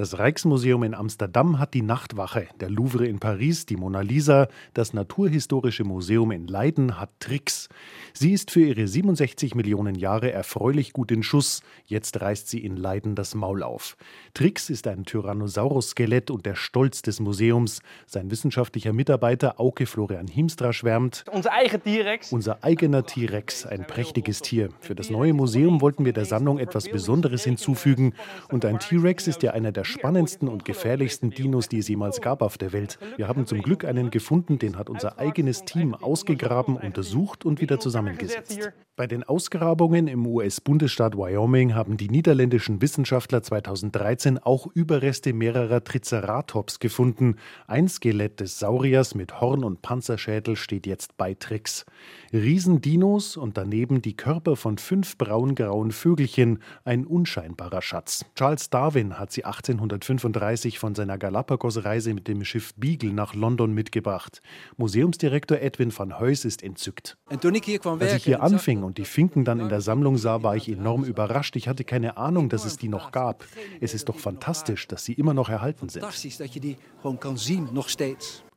Das 0.00 0.18
Rijksmuseum 0.18 0.82
in 0.84 0.94
Amsterdam 0.94 1.58
hat 1.58 1.74
die 1.74 1.82
Nachtwache, 1.82 2.48
der 2.58 2.70
Louvre 2.70 3.06
in 3.06 3.18
Paris 3.18 3.66
die 3.66 3.76
Mona 3.76 4.00
Lisa, 4.00 4.48
das 4.72 4.94
Naturhistorische 4.94 5.84
Museum 5.84 6.30
in 6.30 6.46
Leiden 6.46 6.98
hat 6.98 7.10
Tricks. 7.20 7.68
Sie 8.14 8.32
ist 8.32 8.50
für 8.50 8.62
ihre 8.62 8.88
67 8.88 9.54
Millionen 9.54 9.94
Jahre 9.94 10.32
erfreulich 10.32 10.94
gut 10.94 11.10
in 11.10 11.22
Schuss, 11.22 11.60
jetzt 11.84 12.18
reißt 12.18 12.48
sie 12.48 12.64
in 12.64 12.78
Leiden 12.78 13.14
das 13.14 13.34
Maul 13.34 13.62
auf. 13.62 13.98
Trix 14.32 14.70
ist 14.70 14.86
ein 14.86 15.04
Tyrannosaurus-Skelett 15.04 16.30
und 16.30 16.46
der 16.46 16.54
Stolz 16.54 17.02
des 17.02 17.20
Museums. 17.20 17.82
Sein 18.06 18.30
wissenschaftlicher 18.30 18.94
Mitarbeiter 18.94 19.60
Auke 19.60 19.84
Florian 19.84 20.28
Hiemstra 20.28 20.72
schwärmt. 20.72 21.26
Unser 21.30 21.52
eigener 21.52 21.82
T-Rex. 21.82 22.32
Unser 22.32 22.64
eigener 22.64 23.04
T-Rex, 23.04 23.66
ein 23.66 23.86
prächtiges 23.86 24.40
Tier. 24.40 24.70
Für 24.80 24.94
das 24.94 25.10
neue 25.10 25.34
Museum 25.34 25.82
wollten 25.82 26.06
wir 26.06 26.14
der 26.14 26.24
Sammlung 26.24 26.58
etwas 26.58 26.88
Besonderes 26.88 27.44
hinzufügen 27.44 28.14
und 28.50 28.64
ein 28.64 28.78
T-Rex 28.78 29.28
ist 29.28 29.42
ja 29.42 29.50
einer 29.50 29.72
der 29.72 29.89
spannendsten 29.90 30.48
und 30.48 30.64
gefährlichsten 30.64 31.30
Dinos, 31.30 31.68
die 31.68 31.78
es 31.78 31.88
jemals 31.88 32.20
gab 32.20 32.42
auf 32.42 32.56
der 32.56 32.72
Welt. 32.72 32.98
Wir 33.16 33.28
haben 33.28 33.46
zum 33.46 33.60
Glück 33.60 33.84
einen 33.84 34.10
gefunden, 34.10 34.58
den 34.58 34.78
hat 34.78 34.88
unser 34.88 35.18
eigenes 35.18 35.64
Team 35.64 35.94
ausgegraben, 35.94 36.76
untersucht 36.76 37.44
und 37.44 37.60
wieder 37.60 37.80
zusammengesetzt. 37.80 38.72
Bei 39.00 39.06
den 39.06 39.22
Ausgrabungen 39.22 40.08
im 40.08 40.26
US-Bundesstaat 40.26 41.16
Wyoming 41.16 41.74
haben 41.74 41.96
die 41.96 42.10
niederländischen 42.10 42.82
Wissenschaftler 42.82 43.42
2013 43.42 44.36
auch 44.36 44.66
Überreste 44.66 45.32
mehrerer 45.32 45.82
Triceratops 45.82 46.80
gefunden. 46.80 47.36
Ein 47.66 47.88
Skelett 47.88 48.40
des 48.40 48.58
Sauriers 48.58 49.14
mit 49.14 49.40
Horn 49.40 49.64
und 49.64 49.80
Panzerschädel 49.80 50.54
steht 50.54 50.86
jetzt 50.86 51.16
bei 51.16 51.32
Trix. 51.32 51.86
Riesendinos 52.34 53.38
und 53.38 53.56
daneben 53.56 54.02
die 54.02 54.18
Körper 54.18 54.54
von 54.54 54.76
fünf 54.76 55.16
braungrauen 55.16 55.92
Vögelchen, 55.92 56.58
ein 56.84 57.06
unscheinbarer 57.06 57.80
Schatz. 57.80 58.26
Charles 58.34 58.68
Darwin 58.68 59.18
hat 59.18 59.32
sie 59.32 59.46
1835 59.72 60.78
von 60.78 60.94
seiner 60.94 61.18
Galapagos-Reise 61.18 62.14
mit 62.14 62.28
dem 62.28 62.44
Schiff 62.44 62.74
Beagle 62.76 63.12
nach 63.12 63.34
London 63.34 63.72
mitgebracht. 63.72 64.42
Museumsdirektor 64.76 65.58
Edwin 65.58 65.96
van 65.96 66.18
Heus 66.18 66.44
ist 66.44 66.62
entzückt. 66.62 67.16
Als 67.28 68.14
ich 68.14 68.24
hier 68.24 68.42
anfing 68.42 68.82
und 68.82 68.98
die 68.98 69.04
Finken 69.04 69.44
dann 69.44 69.60
in 69.60 69.68
der 69.68 69.80
Sammlung 69.80 70.18
sah, 70.18 70.42
war 70.42 70.56
ich 70.56 70.68
enorm 70.68 71.04
überrascht. 71.04 71.56
Ich 71.56 71.68
hatte 71.68 71.84
keine 71.84 72.16
Ahnung, 72.16 72.48
dass 72.48 72.64
es 72.64 72.76
die 72.76 72.88
noch 72.88 73.12
gab. 73.12 73.44
Es 73.80 73.94
ist 73.94 74.08
doch 74.08 74.18
fantastisch, 74.18 74.88
dass 74.88 75.04
sie 75.04 75.12
immer 75.12 75.34
noch 75.34 75.48
erhalten 75.48 75.88
sind. 75.88 76.04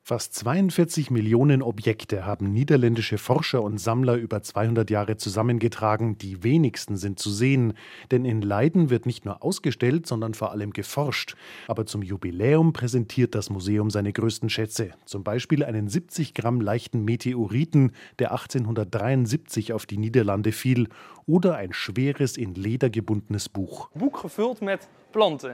Fast 0.05 0.33
42 0.33 1.11
Millionen 1.11 1.61
Objekte 1.61 2.25
haben 2.25 2.51
niederländische 2.51 3.17
Forscher 3.17 3.63
und 3.63 3.77
Sammler 3.77 4.15
über 4.15 4.43
200 4.43 4.89
Jahre 4.89 5.15
zusammengetragen. 5.15 6.17
Die 6.17 6.43
wenigsten 6.43 6.97
sind 6.97 7.19
zu 7.19 7.31
sehen, 7.31 7.71
denn 8.11 8.25
in 8.25 8.41
Leiden 8.41 8.89
wird 8.89 9.05
nicht 9.05 9.23
nur 9.23 9.41
ausgestellt, 9.41 10.05
sondern 10.05 10.33
vor 10.33 10.51
allem 10.51 10.71
geforscht. 10.71 11.37
Aber 11.69 11.85
zum 11.85 12.01
Jubiläum 12.01 12.73
präsentiert 12.73 13.33
das 13.33 13.49
Museum 13.49 13.89
seine 13.89 14.11
größten 14.11 14.49
Schätze. 14.49 14.91
Zum 15.05 15.23
Beispiel 15.23 15.63
einen 15.63 15.87
70 15.87 16.33
Gramm 16.33 16.59
leichten 16.59 17.05
Meteoriten, 17.05 17.93
der 18.19 18.33
1873 18.33 19.71
auf 19.71 19.85
die 19.85 19.97
Niederlande 19.97 20.51
fiel, 20.51 20.89
oder 21.27 21.55
ein 21.55 21.71
schweres 21.71 22.35
in 22.35 22.55
Leder 22.55 22.89
gebundenes 22.89 23.47
Buch. 23.47 23.89
Buch 23.91 24.23
gefüllt 24.23 24.61
mit. 24.61 24.81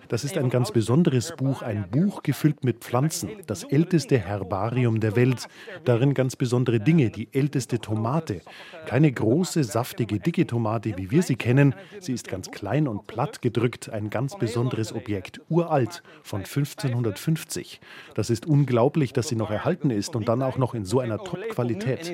Das 0.08 0.24
ist 0.24 0.38
ein 0.38 0.50
ganz 0.50 0.72
besonderes 0.72 1.36
Buch, 1.36 1.62
ein 1.62 1.90
Buch 1.90 2.24
gefüllt 2.24 2.64
mit 2.64 2.80
Pflanzen, 2.80 3.30
das 3.46 3.64
älteste 3.64 4.18
Herbarium 4.18 5.00
der 5.00 5.16
Welt. 5.16 5.48
Darin 5.86 6.14
ganz 6.14 6.36
besondere 6.36 6.80
Dinge, 6.80 7.10
die 7.10 7.28
älteste 7.34 7.80
Tomate. 7.80 8.42
Keine 8.86 9.12
große, 9.12 9.64
saftige, 9.64 10.20
dicke 10.20 10.48
Tomate, 10.48 10.98
wie 10.98 11.12
wir 11.12 11.24
sie 11.24 11.36
kennen. 11.36 11.76
Sie 12.00 12.14
ist 12.14 12.28
ganz 12.28 12.52
klein 12.52 12.88
und 12.88 13.08
platt 13.08 13.42
gedrückt, 13.42 13.90
ein 13.90 14.10
ganz 14.10 14.38
besonderes 14.38 14.94
Objekt, 14.94 15.42
uralt, 15.50 16.04
von 16.24 16.40
1550. 16.40 17.82
Das 18.16 18.30
ist 18.30 18.46
unglaublich, 18.46 19.14
dass 19.14 19.28
sie 19.28 19.36
noch 19.36 19.52
erhalten 19.52 19.92
ist 19.92 20.16
und 20.16 20.30
dann 20.30 20.42
auch 20.42 20.58
noch 20.58 20.74
in 20.74 20.86
so 20.86 21.00
einer 21.00 21.18
Top-Qualität. 21.18 22.06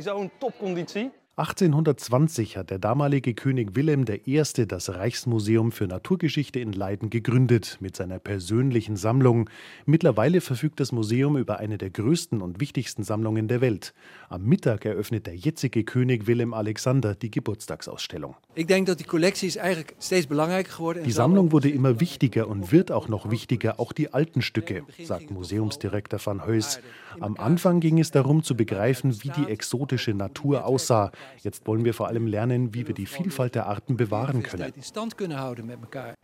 1820 1.38 2.56
hat 2.56 2.70
der 2.70 2.80
damalige 2.80 3.34
König 3.34 3.76
Wilhelm 3.76 4.06
I. 4.26 4.42
das 4.70 4.90
Reichsmuseum 4.90 5.74
für 5.74 5.86
Naturgeschichte 5.86 6.62
in 6.62 6.72
Leiden 6.72 7.10
gegründet 7.10 7.76
mit 7.82 7.98
seiner 7.98 8.20
persönlichen 8.20 8.96
Sammlung. 8.96 9.50
Mittlerweile 9.86 10.40
verfügt 10.40 10.80
das 10.80 10.94
Museum 10.94 11.36
über 11.36 11.60
eine 11.60 11.78
der 11.78 11.90
größten 11.90 12.42
und 12.42 12.62
wichtigsten 12.62 13.04
Sammlungen 13.04 13.50
der 13.50 13.60
Welt. 13.60 13.94
Am 14.30 14.46
Mittag 14.46 14.86
eröffnet 14.86 15.28
der 15.28 15.36
jetzige 15.36 15.84
König 15.84 16.26
Willem 16.26 16.54
Alexander 16.54 17.16
die 17.16 17.32
Geburtstagsausstellung. 17.32 18.38
Ich 18.54 18.68
denke, 18.68 18.96
die 18.96 19.04
Kollektie 19.04 19.48
ist 19.48 19.58
eigentlich 19.58 19.88
steeds 20.00 20.28
belangrijker 20.28 20.72
geworden. 20.72 21.04
Die 21.04 21.12
Sammlung 21.12 21.52
wurde 21.52 21.70
immer 21.70 22.00
wichtiger 22.00 22.48
und 22.48 22.72
wird 22.72 22.94
auch 22.94 23.10
noch 23.10 23.30
wichtiger, 23.30 23.78
auch 23.82 23.92
die 23.92 24.14
alten 24.14 24.42
Stücke, 24.42 24.84
sagt 25.04 25.32
Museumsdirektor 25.32 26.26
van 26.26 26.46
Heus. 26.46 26.80
Am 27.20 27.36
Anfang 27.36 27.82
ging 27.82 28.00
es 28.00 28.12
darum 28.12 28.42
zu 28.42 28.56
begreifen, 28.56 29.22
wie 29.22 29.32
die 29.32 29.50
exotische 29.50 30.14
Natur 30.14 30.66
aussah. 30.66 31.12
Jetzt 31.42 31.68
wollen 31.68 31.86
wir 31.86 31.94
vor 31.94 32.08
allem 32.08 32.28
lernen, 32.28 32.74
wie 32.74 32.88
wir 32.88 32.96
die 32.96 33.06
Vielfalt 33.06 33.56
der 33.56 33.68
Arten 33.68 33.98
bewahren 33.98 34.44
können. 34.44 34.74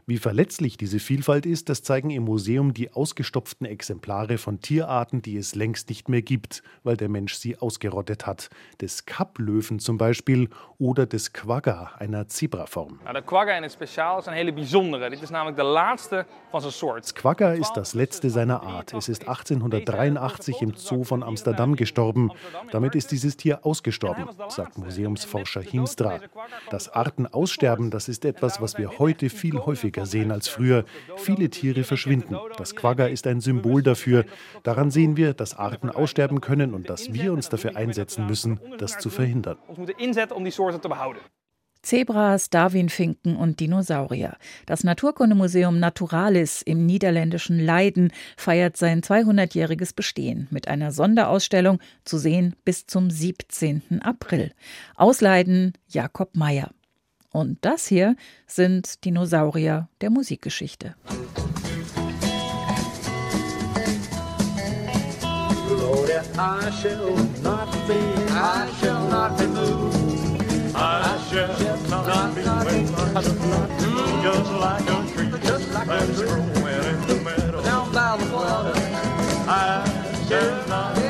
Wie 0.05 0.17
verletzlich 0.17 0.77
diese 0.77 0.99
Vielfalt 0.99 1.45
ist, 1.45 1.69
das 1.69 1.83
zeigen 1.83 2.09
im 2.09 2.23
Museum 2.23 2.73
die 2.73 2.91
ausgestopften 2.91 3.65
Exemplare 3.65 4.37
von 4.37 4.59
Tierarten, 4.59 5.21
die 5.21 5.37
es 5.37 5.55
längst 5.55 5.89
nicht 5.89 6.09
mehr 6.09 6.21
gibt, 6.21 6.63
weil 6.83 6.97
der 6.97 7.09
Mensch 7.09 7.35
sie 7.35 7.57
ausgerottet 7.57 8.25
hat. 8.25 8.49
Des 8.81 9.05
Kapplöwen 9.05 9.79
zum 9.79 9.97
Beispiel 9.97 10.49
oder 10.79 11.05
des 11.05 11.33
Quagga, 11.33 11.91
einer 11.99 12.27
Zebraform. 12.27 12.99
Der 13.13 13.21
Quagga 13.21 13.55
in 13.57 13.63
het 13.63 13.71
speciaal 13.71 14.19
is 14.19 14.25
een 14.25 14.33
hele 14.33 14.53
bijzondere. 14.53 15.09
Dit 15.09 15.21
is 15.21 15.29
namelijk 15.29 15.57
de 15.57 15.63
laatste 15.63 16.25
van 16.49 16.61
zijn 16.61 16.73
soort. 16.73 17.13
Quagga 17.13 17.51
ist 17.51 17.73
das 17.73 17.93
letzte 17.93 18.29
seiner 18.29 18.61
Art. 18.61 18.93
Es 18.93 19.09
ist 19.09 19.27
1883 19.27 20.61
im 20.61 20.73
Zoo 20.75 21.03
von 21.03 21.23
Amsterdam 21.23 21.75
gestorben. 21.75 22.31
Damit 22.71 22.95
ist 22.95 23.11
dieses 23.11 23.37
Tier 23.37 23.65
ausgestorben, 23.65 24.27
sagt 24.47 24.77
Museumsforscher 24.91 25.61
Hiemstra. 25.61 26.19
Das 26.69 26.89
Artenaussterben, 26.89 27.91
das 27.91 28.09
ist 28.09 28.25
etwas, 28.25 28.61
was 28.61 28.77
wir 28.77 28.99
heute 28.99 29.29
viel 29.29 29.57
häufiger 29.57 30.05
sehen 30.05 30.31
als 30.31 30.49
früher. 30.49 30.83
Viele 31.15 31.49
Tiere 31.49 31.83
verschwinden. 31.83 32.37
Das 32.57 32.75
Quagga 32.75 33.05
ist 33.05 33.25
ein 33.27 33.39
Symbol 33.39 33.81
dafür. 33.83 34.25
Daran 34.63 34.91
sehen 34.91 35.15
wir, 35.15 35.33
dass 35.33 35.57
Arten 35.57 35.89
aussterben 35.89 36.41
können 36.41 36.73
und 36.73 36.89
dass 36.89 37.13
wir 37.13 37.31
uns 37.31 37.47
dafür 37.49 37.77
einsetzen 37.77 38.27
müssen, 38.27 38.59
das 38.77 38.97
zu 38.97 39.09
verhindern. 39.09 39.57
Zebras, 41.81 42.49
Darwinfinken 42.49 43.35
und 43.35 43.59
Dinosaurier. 43.59 44.37
Das 44.65 44.83
Naturkundemuseum 44.83 45.79
Naturalis 45.79 46.61
im 46.61 46.85
niederländischen 46.85 47.59
Leiden 47.59 48.11
feiert 48.37 48.77
sein 48.77 49.01
200-jähriges 49.01 49.95
Bestehen 49.95 50.47
mit 50.51 50.67
einer 50.67 50.91
Sonderausstellung 50.91 51.79
zu 52.05 52.17
sehen 52.17 52.55
bis 52.65 52.85
zum 52.85 53.09
17. 53.09 54.01
April. 54.01 54.51
Aus 54.95 55.21
Leiden 55.21 55.73
Jakob 55.87 56.35
Meyer. 56.35 56.71
Und 57.31 57.59
das 57.61 57.87
hier 57.87 58.15
sind 58.45 59.03
Dinosaurier 59.05 59.89
der 60.01 60.09
Musikgeschichte. 60.09 60.95
I 66.37 66.71
shall 66.81 67.15
not 67.43 67.69
be, 67.87 67.99
I 68.29 68.71
shall 68.79 69.07
not 69.09 69.37
be 69.37 69.45
shall 71.31 71.47
not 71.87 72.35
be 72.35 72.41
moved. 72.41 73.23
Just 74.21 74.51
like 74.51 74.81
a 74.81 74.97
tree 75.13 75.29
that's 75.29 76.21
growing 76.21 76.49
in 76.51 77.07
the 77.07 77.15
meadow. 77.23 77.63
Down 77.63 77.91
by 77.93 78.17
the 78.17 78.25
water. 78.35 78.73
I 79.47 79.85
shall 80.27 80.67
not 80.67 80.95
be 80.95 81.01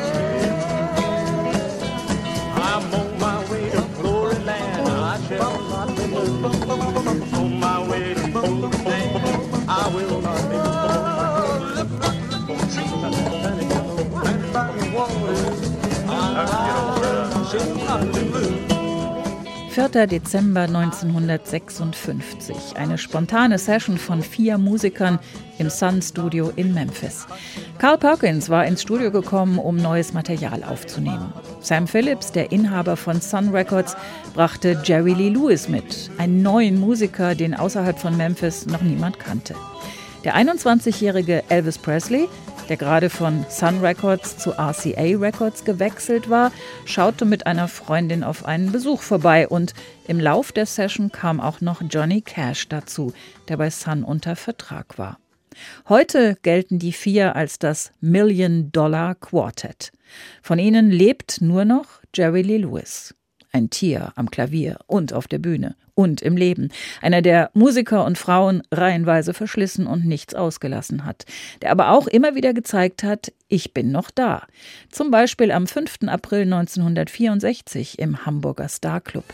I'm 2.53 2.93
on 2.93 3.19
my 3.19 3.51
way 3.51 3.69
to 3.71 3.81
glory 3.99 4.35
land. 4.45 4.87
I 4.89 5.27
shall 5.27 5.59
not 5.69 5.87
be 5.97 6.05
moved. 6.05 7.33
On 7.33 7.59
my 7.59 7.89
way 7.89 8.13
to 8.13 8.31
glory 8.31 8.69
land. 8.85 9.67
I 9.67 9.91
will 9.95 10.21
not 10.21 10.41
be 10.51 10.57
4. 19.71 20.05
Dezember 20.05 20.63
1956. 20.63 22.75
Eine 22.75 22.97
spontane 22.97 23.57
Session 23.57 23.97
von 23.97 24.21
vier 24.21 24.57
Musikern 24.57 25.17
im 25.59 25.69
Sun 25.69 26.01
Studio 26.01 26.51
in 26.57 26.73
Memphis. 26.73 27.25
Carl 27.77 27.97
Perkins 27.97 28.49
war 28.49 28.65
ins 28.65 28.81
Studio 28.81 29.11
gekommen, 29.11 29.59
um 29.59 29.77
neues 29.77 30.11
Material 30.11 30.65
aufzunehmen. 30.65 31.31
Sam 31.61 31.87
Phillips, 31.87 32.33
der 32.33 32.51
Inhaber 32.51 32.97
von 32.97 33.21
Sun 33.21 33.51
Records, 33.51 33.95
brachte 34.33 34.77
Jerry 34.83 35.13
Lee 35.13 35.29
Lewis 35.29 35.69
mit, 35.69 36.11
einen 36.17 36.41
neuen 36.41 36.77
Musiker, 36.77 37.33
den 37.33 37.53
außerhalb 37.53 37.97
von 37.97 38.17
Memphis 38.17 38.65
noch 38.65 38.81
niemand 38.81 39.19
kannte. 39.19 39.55
Der 40.25 40.35
21-jährige 40.35 41.43
Elvis 41.47 41.77
Presley 41.77 42.27
der 42.71 42.77
gerade 42.77 43.09
von 43.09 43.45
Sun 43.49 43.81
Records 43.81 44.37
zu 44.37 44.51
RCA 44.51 45.17
Records 45.19 45.65
gewechselt 45.65 46.29
war, 46.29 46.53
schaute 46.85 47.25
mit 47.25 47.45
einer 47.45 47.67
Freundin 47.67 48.23
auf 48.23 48.45
einen 48.45 48.71
Besuch 48.71 49.01
vorbei 49.01 49.45
und 49.45 49.73
im 50.07 50.21
Lauf 50.21 50.53
der 50.53 50.65
Session 50.65 51.11
kam 51.11 51.41
auch 51.41 51.59
noch 51.59 51.81
Johnny 51.81 52.21
Cash 52.21 52.69
dazu, 52.69 53.11
der 53.49 53.57
bei 53.57 53.69
Sun 53.69 54.05
unter 54.05 54.37
Vertrag 54.37 54.97
war. 54.97 55.19
Heute 55.89 56.37
gelten 56.43 56.79
die 56.79 56.93
vier 56.93 57.35
als 57.35 57.59
das 57.59 57.91
Million 57.99 58.71
Dollar 58.71 59.15
Quartet. 59.15 59.91
Von 60.41 60.57
ihnen 60.57 60.91
lebt 60.91 61.41
nur 61.41 61.65
noch 61.65 61.99
Jerry 62.15 62.41
Lee 62.41 62.59
Lewis 62.59 63.13
ein 63.51 63.69
Tier 63.69 64.13
am 64.15 64.31
Klavier 64.31 64.79
und 64.87 65.13
auf 65.13 65.27
der 65.27 65.39
Bühne 65.39 65.75
und 66.01 66.21
im 66.21 66.35
Leben. 66.35 66.69
Einer, 67.01 67.21
der 67.21 67.51
Musiker 67.53 68.05
und 68.05 68.17
Frauen 68.17 68.63
reihenweise 68.71 69.33
verschlissen 69.33 69.87
und 69.87 70.05
nichts 70.05 70.33
ausgelassen 70.33 71.05
hat. 71.05 71.25
Der 71.61 71.71
aber 71.71 71.91
auch 71.91 72.07
immer 72.07 72.35
wieder 72.35 72.53
gezeigt 72.53 73.03
hat, 73.03 73.31
ich 73.47 73.73
bin 73.73 73.91
noch 73.91 74.11
da. 74.11 74.47
Zum 74.89 75.11
Beispiel 75.11 75.51
am 75.51 75.67
5. 75.67 75.99
April 76.07 76.41
1964 76.43 77.99
im 77.99 78.25
Hamburger 78.25 78.67
Star 78.67 79.01
Club. 79.01 79.25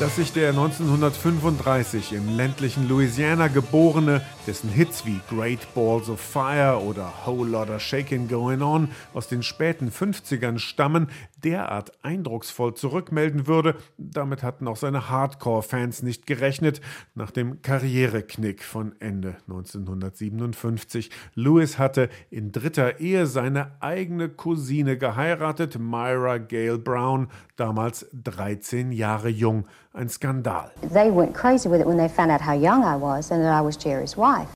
Dass 0.00 0.16
sich 0.16 0.32
der 0.32 0.48
1935 0.48 2.14
im 2.14 2.34
ländlichen 2.34 2.88
Louisiana 2.88 3.48
geborene, 3.48 4.22
dessen 4.46 4.70
Hits 4.70 5.04
wie 5.04 5.20
Great 5.28 5.74
Balls 5.74 6.08
of 6.08 6.18
Fire 6.18 6.80
oder 6.82 7.12
Whole 7.26 7.50
Lotta 7.50 7.78
Shakin' 7.78 8.26
Going 8.26 8.62
On 8.62 8.88
aus 9.12 9.28
den 9.28 9.42
späten 9.42 9.90
50ern 9.90 10.58
stammen, 10.58 11.10
derart 11.44 11.92
eindrucksvoll 12.02 12.72
zurückmelden 12.72 13.46
würde, 13.46 13.76
damit 13.98 14.42
hatten 14.42 14.68
auch 14.68 14.76
seine 14.76 15.10
Hardcore-Fans 15.10 16.02
nicht 16.02 16.26
gerechnet, 16.26 16.80
nach 17.14 17.30
dem 17.30 17.60
Karriereknick 17.60 18.62
von 18.62 18.94
Ende 19.00 19.36
1957. 19.48 21.10
Lewis 21.34 21.78
hatte 21.78 22.08
in 22.30 22.52
dritter 22.52 23.00
Ehe 23.00 23.26
seine 23.26 23.72
eigene 23.80 24.30
Cousine 24.30 24.96
geheiratet, 24.96 25.78
Myra 25.78 26.38
Gale 26.38 26.78
Brown, 26.78 27.28
damals 27.56 28.06
13 28.14 28.92
Jahre 28.92 29.28
jung. 29.28 29.66
Ein 29.92 30.08
Skandal. 30.08 30.70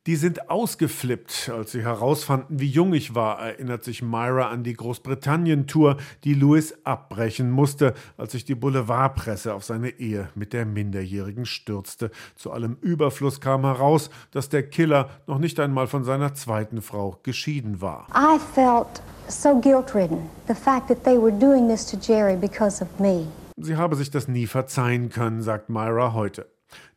Die 0.07 0.17
sind 0.17 0.51
ausgeflippt, 0.51 1.51
als 1.53 1.73
sie 1.73 1.83
herausfanden, 1.83 2.61
wie 2.61 2.69
jung 2.69 2.95
ich 2.95 3.17
war, 3.17 3.41
erinnert 3.41 3.83
sich 3.83 4.01
Myra 4.01 4.51
an 4.51 4.63
die 4.63 4.75
Großbritannien-Tour, 4.75 5.97
die 6.23 6.35
Lewis 6.35 6.75
abbrechen 6.85 7.51
musste, 7.51 7.95
als 8.17 8.31
sich 8.31 8.45
die 8.45 8.55
Boulevardpresse 8.55 9.55
auf 9.55 9.65
seine 9.65 9.91
Ehe 9.99 10.29
mit 10.37 10.53
der 10.53 10.67
Minderjährigen 10.67 11.47
stürzte. 11.47 12.13
Zu 12.37 12.53
allem 12.53 12.77
Überfluss 12.81 13.41
kam 13.41 13.63
heraus, 13.63 14.11
dass 14.31 14.51
der 14.51 14.63
Killer 14.63 15.09
noch 15.27 15.39
nicht 15.39 15.59
einmal 15.59 15.89
von 15.89 16.05
seiner 16.05 16.35
zweiten 16.35 16.81
Frau 16.81 17.19
geschieden 17.25 17.81
war. 17.81 18.07
I 18.15 18.39
felt 18.55 19.03
so 19.27 19.61
guilt-ridden. 19.61 20.31
The 20.47 20.55
fact 20.55 20.87
that 20.87 21.03
they 21.03 21.21
were 21.21 21.33
doing 21.33 21.69
this 21.69 21.85
to 21.87 21.97
Jerry 21.97 22.37
because 22.37 22.81
of 22.81 23.01
me. 23.01 23.27
Sie 23.57 23.77
habe 23.77 23.95
sich 23.95 24.11
das 24.11 24.27
nie 24.27 24.49
verzeihen 24.49 25.11
können, 25.11 25.41
sagt 25.41 25.69
Myra 25.69 26.13
heute. 26.13 26.51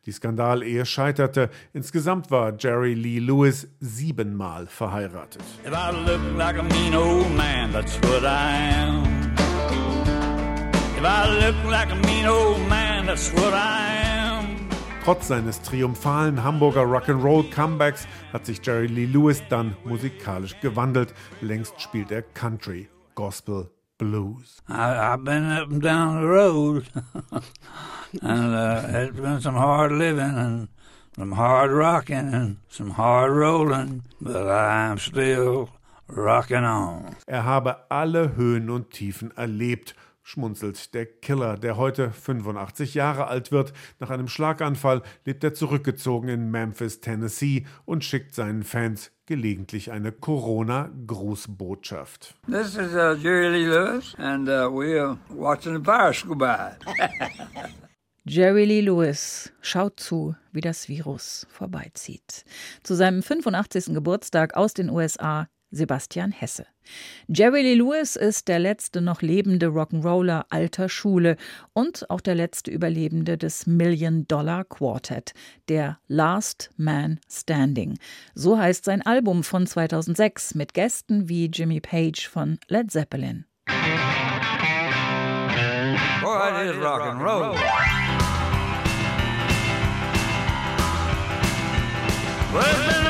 Die 0.06 0.12
Skandalehe 0.12 0.84
scheiterte. 0.86 1.50
Insgesamt 1.72 2.32
war 2.32 2.52
Jerry 2.58 2.94
Lee 2.94 3.20
Lewis 3.20 3.68
siebenmal 3.78 4.66
verheiratet. 4.66 5.42
Trotz 15.04 15.28
seines 15.28 15.62
triumphalen 15.62 16.42
Hamburger 16.42 16.82
Rock'n'Roll 16.82 17.50
Comebacks 17.50 18.08
hat 18.32 18.44
sich 18.44 18.58
Jerry 18.66 18.88
Lee 18.88 19.06
Lewis 19.06 19.42
dann 19.48 19.76
musikalisch 19.84 20.58
gewandelt. 20.60 21.14
Längst 21.40 21.80
spielt 21.80 22.10
er 22.10 22.22
Country, 22.22 22.88
Gospel 23.14 23.70
blues. 23.98 24.62
I, 24.68 24.94
have 25.10 25.24
been 25.24 25.44
up 25.44 25.70
and 25.70 25.82
down 25.82 26.20
the 26.20 26.28
road, 26.28 26.88
and 28.22 28.54
uh, 28.54 28.82
it's 28.86 29.16
been 29.18 29.40
some 29.40 29.56
hard 29.56 29.92
living 29.92 30.38
and 30.38 30.68
some 31.16 31.32
hard 31.32 31.70
rocking 31.72 32.32
and 32.32 32.56
some 32.68 32.90
hard 32.90 33.32
rolling, 33.32 34.04
but 34.20 34.48
I'm 34.48 34.98
still 34.98 35.70
rocking 36.06 36.64
on. 36.64 37.16
Er 37.28 37.44
habe 37.44 37.76
alle 37.90 38.36
Höhen 38.36 38.70
und 38.70 38.90
Tiefen 38.92 39.36
erlebt 39.36 39.94
schmunzelt 40.28 40.92
der 40.92 41.06
Killer, 41.06 41.56
der 41.56 41.78
heute 41.78 42.10
85 42.10 42.92
Jahre 42.92 43.28
alt 43.28 43.50
wird. 43.50 43.72
Nach 43.98 44.10
einem 44.10 44.28
Schlaganfall 44.28 45.00
lebt 45.24 45.42
er 45.42 45.54
zurückgezogen 45.54 46.28
in 46.28 46.50
Memphis, 46.50 47.00
Tennessee 47.00 47.64
und 47.86 48.04
schickt 48.04 48.34
seinen 48.34 48.62
Fans 48.62 49.10
gelegentlich 49.24 49.90
eine 49.90 50.12
Corona-Grußbotschaft. 50.12 52.34
This 52.46 52.76
is 52.76 52.92
uh, 52.92 53.14
Jerry 53.14 53.48
Lee 53.48 53.68
Lewis 53.68 54.14
and 54.18 54.46
uh, 54.48 54.68
we're 54.70 55.16
watching 55.30 55.72
the 55.72 55.80
virus 55.80 56.26
go 56.26 56.34
by. 56.34 56.72
Jerry 58.26 58.66
Lee 58.66 58.82
Lewis 58.82 59.50
schaut 59.62 59.98
zu, 59.98 60.36
wie 60.52 60.60
das 60.60 60.90
Virus 60.90 61.46
vorbeizieht. 61.48 62.44
Zu 62.82 62.94
seinem 62.94 63.22
85. 63.22 63.94
Geburtstag 63.94 64.54
aus 64.54 64.74
den 64.74 64.90
USA 64.90 65.48
Sebastian 65.70 66.32
Hesse. 66.32 66.66
Jerry 67.28 67.62
Lee 67.62 67.74
Lewis 67.74 68.16
ist 68.16 68.48
der 68.48 68.58
letzte 68.58 69.00
noch 69.00 69.22
lebende 69.22 69.66
Rock'n'Roller 69.66 70.44
alter 70.48 70.88
Schule 70.88 71.36
und 71.74 72.08
auch 72.10 72.20
der 72.20 72.34
letzte 72.34 72.70
Überlebende 72.70 73.36
des 73.36 73.66
Million 73.66 74.26
Dollar 74.26 74.64
Quartet, 74.64 75.34
der 75.68 75.98
Last 76.08 76.70
Man 76.76 77.20
Standing. 77.30 77.98
So 78.34 78.58
heißt 78.58 78.84
sein 78.84 79.02
Album 79.02 79.44
von 79.44 79.66
2006 79.66 80.54
mit 80.54 80.74
Gästen 80.74 81.28
wie 81.28 81.46
Jimmy 81.46 81.80
Page 81.80 82.28
von 82.28 82.58
Led 82.68 82.90
Zeppelin. 82.90 83.44
Boy, 86.22 86.70
rock 86.80 87.02
and 87.02 87.22
roll. 87.22 87.54
Well, 92.50 93.07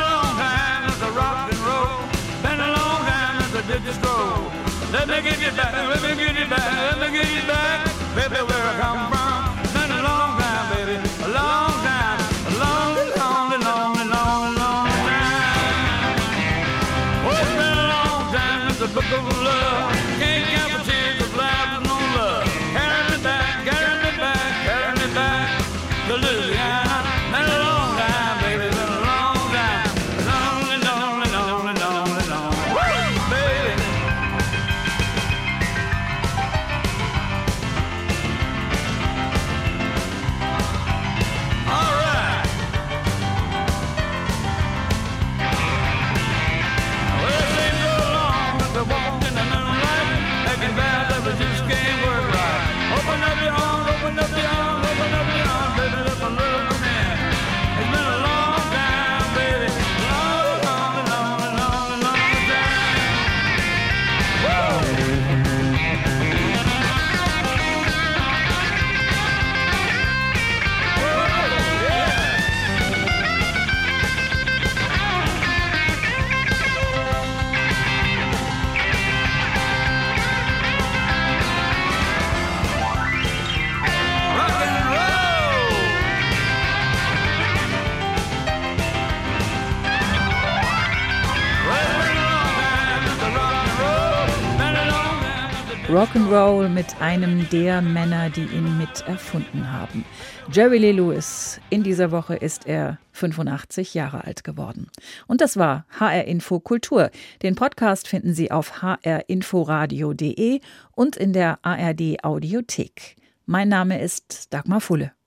Let 5.09 5.25
me 5.25 5.31
get 5.31 5.40
you 5.40 5.51
back, 5.57 5.73
let 5.73 6.03
me 6.03 6.23
get 6.23 6.38
you 6.38 6.47
back, 6.51 6.99
let 6.99 7.11
me 7.11 7.18
get 7.18 7.35
you 7.35 7.49
back, 7.49 7.87
baby, 8.14 8.42
where 8.44 8.62
I 8.62 8.79
come 8.79 9.11
from. 9.11 9.28
Rock'n'Roll 95.99 96.69
mit 96.69 97.01
einem 97.01 97.49
der 97.51 97.83
Männer, 97.83 98.31
die 98.31 98.45
ihn 98.45 98.79
mit 98.79 99.01
erfunden 99.09 99.73
haben. 99.73 100.05
Jerry 100.53 100.79
Lee 100.79 100.93
Lewis. 100.93 101.61
In 101.71 101.83
dieser 101.83 102.13
Woche 102.13 102.37
ist 102.37 102.69
er 102.69 102.99
85 103.15 103.95
Jahre 103.95 104.23
alt 104.23 104.45
geworden. 104.45 104.93
Und 105.27 105.41
das 105.41 105.57
war 105.57 105.87
HR 105.99 106.27
Info 106.27 106.61
Kultur. 106.61 107.11
Den 107.43 107.57
Podcast 107.57 108.07
finden 108.07 108.33
Sie 108.33 108.53
auf 108.53 108.81
hrinforadio.de 108.81 110.61
und 110.95 111.17
in 111.17 111.33
der 111.33 111.59
ARD 111.63 112.23
Audiothek. 112.23 113.17
Mein 113.47 113.69
Name 113.69 114.01
ist 114.01 114.55
Dagmar 114.55 114.81
Fulle. 114.81 115.17